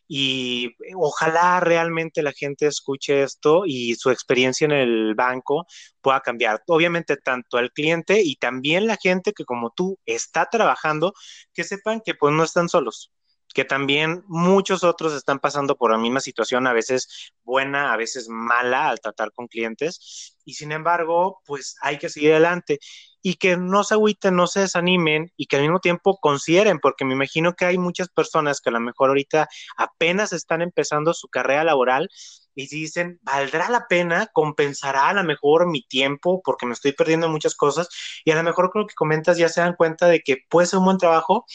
y 0.09 0.75
ojalá 0.95 1.61
realmente 1.61 2.23
la 2.23 2.33
gente 2.33 2.67
escuche 2.67 3.23
esto 3.23 3.63
y 3.67 3.95
su 3.95 4.11
experiencia 4.11 4.67
en 4.67 4.73
el 4.73 5.15
banco 5.15 5.67
pueda 6.03 6.21
cambiar. 6.21 6.63
Obviamente 6.67 7.17
tanto 7.17 7.57
al 7.57 7.73
cliente 7.73 8.21
y 8.23 8.37
también 8.37 8.87
la 8.87 8.99
gente 9.03 9.33
que 9.33 9.47
como 9.47 9.71
tú 9.71 9.99
está 10.05 10.51
trabajando, 10.51 11.15
que 11.55 11.65
sepan 11.65 12.03
que 12.05 12.15
pues 12.15 12.35
no 12.35 12.45
están 12.45 12.69
solos 12.69 13.11
que 13.53 13.65
también 13.65 14.25
muchos 14.27 14.85
otros 14.85 15.13
están 15.13 15.39
pasando 15.39 15.77
por 15.77 15.93
la 15.93 15.99
misma 15.99 16.21
situación, 16.21 16.67
a 16.67 16.73
veces 16.73 17.33
buena, 17.45 17.93
a 17.93 17.97
veces 17.97 18.29
mala 18.29 18.89
al 18.89 19.01
tratar 19.01 19.33
con 19.33 19.49
clientes, 19.49 20.37
y 20.45 20.55
sin 20.55 20.73
embargo, 20.73 21.41
pues 21.47 21.77
hay 21.81 21.99
que 21.99 22.09
seguir 22.09 22.33
adelante 22.33 22.79
y 23.23 23.35
que 23.35 23.57
no 23.57 23.85
se 23.85 23.95
agüiten, 23.95 24.35
no 24.35 24.49
se 24.49 24.61
desanimen 24.61 25.33
y 25.37 25.47
que 25.47 25.57
al 25.57 25.63
mismo 25.63 25.79
tiempo 25.79 26.19
consideren, 26.21 26.81
porque 26.81 27.05
me 27.05 27.15
imagino 27.15 27.55
que 27.55 27.65
hay 27.65 27.79
muchas 27.79 28.09
personas 28.09 28.61
que 28.61 28.71
a 28.71 28.73
lo 28.73 28.81
mejor 28.81 29.11
ahorita 29.11 29.49
apenas 29.77 30.33
están 30.33 30.61
empezando 30.61 31.15
su 31.15 31.29
carrera 31.29 31.63
laboral 31.63 32.11
y 32.55 32.67
dicen, 32.67 33.19
¿valdrá 33.23 33.71
la 33.71 33.87
pena? 33.89 34.29
¿Compensará 34.33 35.09
a 35.09 35.15
lo 35.15 35.25
mejor 35.25 35.71
mi 35.71 35.83
tiempo? 35.87 36.43
Porque 36.45 36.67
me 36.67 36.73
estoy 36.73 36.93
perdiendo 36.93 37.29
muchas 37.29 37.55
cosas 37.55 37.89
y 38.25 38.33
a 38.33 38.35
lo 38.35 38.43
mejor 38.43 38.71
lo 38.75 38.87
que 38.87 38.95
comentas 38.95 39.39
ya 39.39 39.49
se 39.49 39.61
dan 39.61 39.75
cuenta 39.77 40.07
de 40.07 40.21
que 40.21 40.39
puede 40.49 40.67
ser 40.67 40.81
un 40.81 40.87
buen 40.87 40.99
trabajo, 40.99 41.47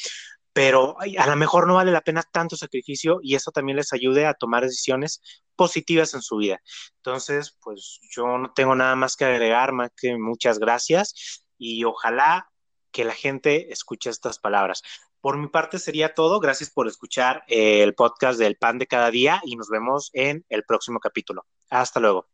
pero 0.58 0.96
a 1.20 1.28
lo 1.28 1.36
mejor 1.36 1.68
no 1.68 1.76
vale 1.76 1.92
la 1.92 2.02
pena 2.02 2.24
tanto 2.24 2.58
sacrificio 2.58 3.20
y 3.22 3.36
eso 3.36 3.52
también 3.52 3.76
les 3.76 3.94
ayude 3.94 4.26
a 4.26 4.34
tomar 4.34 4.64
decisiones 4.64 5.22
positivas 5.56 6.16
en 6.16 6.24
su 6.24 6.38
vida. 6.38 6.60
Entonces, 6.96 7.56
pues 7.62 8.00
yo 8.10 8.40
no 8.40 8.52
tengo 8.54 8.74
nada 8.74 8.96
más 8.96 9.16
que 9.16 9.26
agregar, 9.26 9.72
más 9.72 9.92
que 9.96 10.18
muchas 10.18 10.58
gracias 10.58 11.44
y 11.60 11.84
ojalá 11.84 12.50
que 12.92 13.06
la 13.06 13.14
gente 13.14 13.72
escuche 13.72 14.10
estas 14.10 14.40
palabras. 14.40 14.82
Por 15.22 15.38
mi 15.38 15.48
parte 15.48 15.78
sería 15.78 16.16
todo. 16.16 16.40
Gracias 16.40 16.72
por 16.72 16.88
escuchar 16.88 17.44
el 17.48 17.94
podcast 17.94 18.40
del 18.40 18.58
pan 18.58 18.80
de 18.80 18.88
cada 18.88 19.12
día 19.12 19.40
y 19.46 19.58
nos 19.58 19.70
vemos 19.70 20.10
en 20.14 20.44
el 20.50 20.64
próximo 20.64 21.00
capítulo. 21.00 21.46
Hasta 21.70 22.00
luego. 22.00 22.30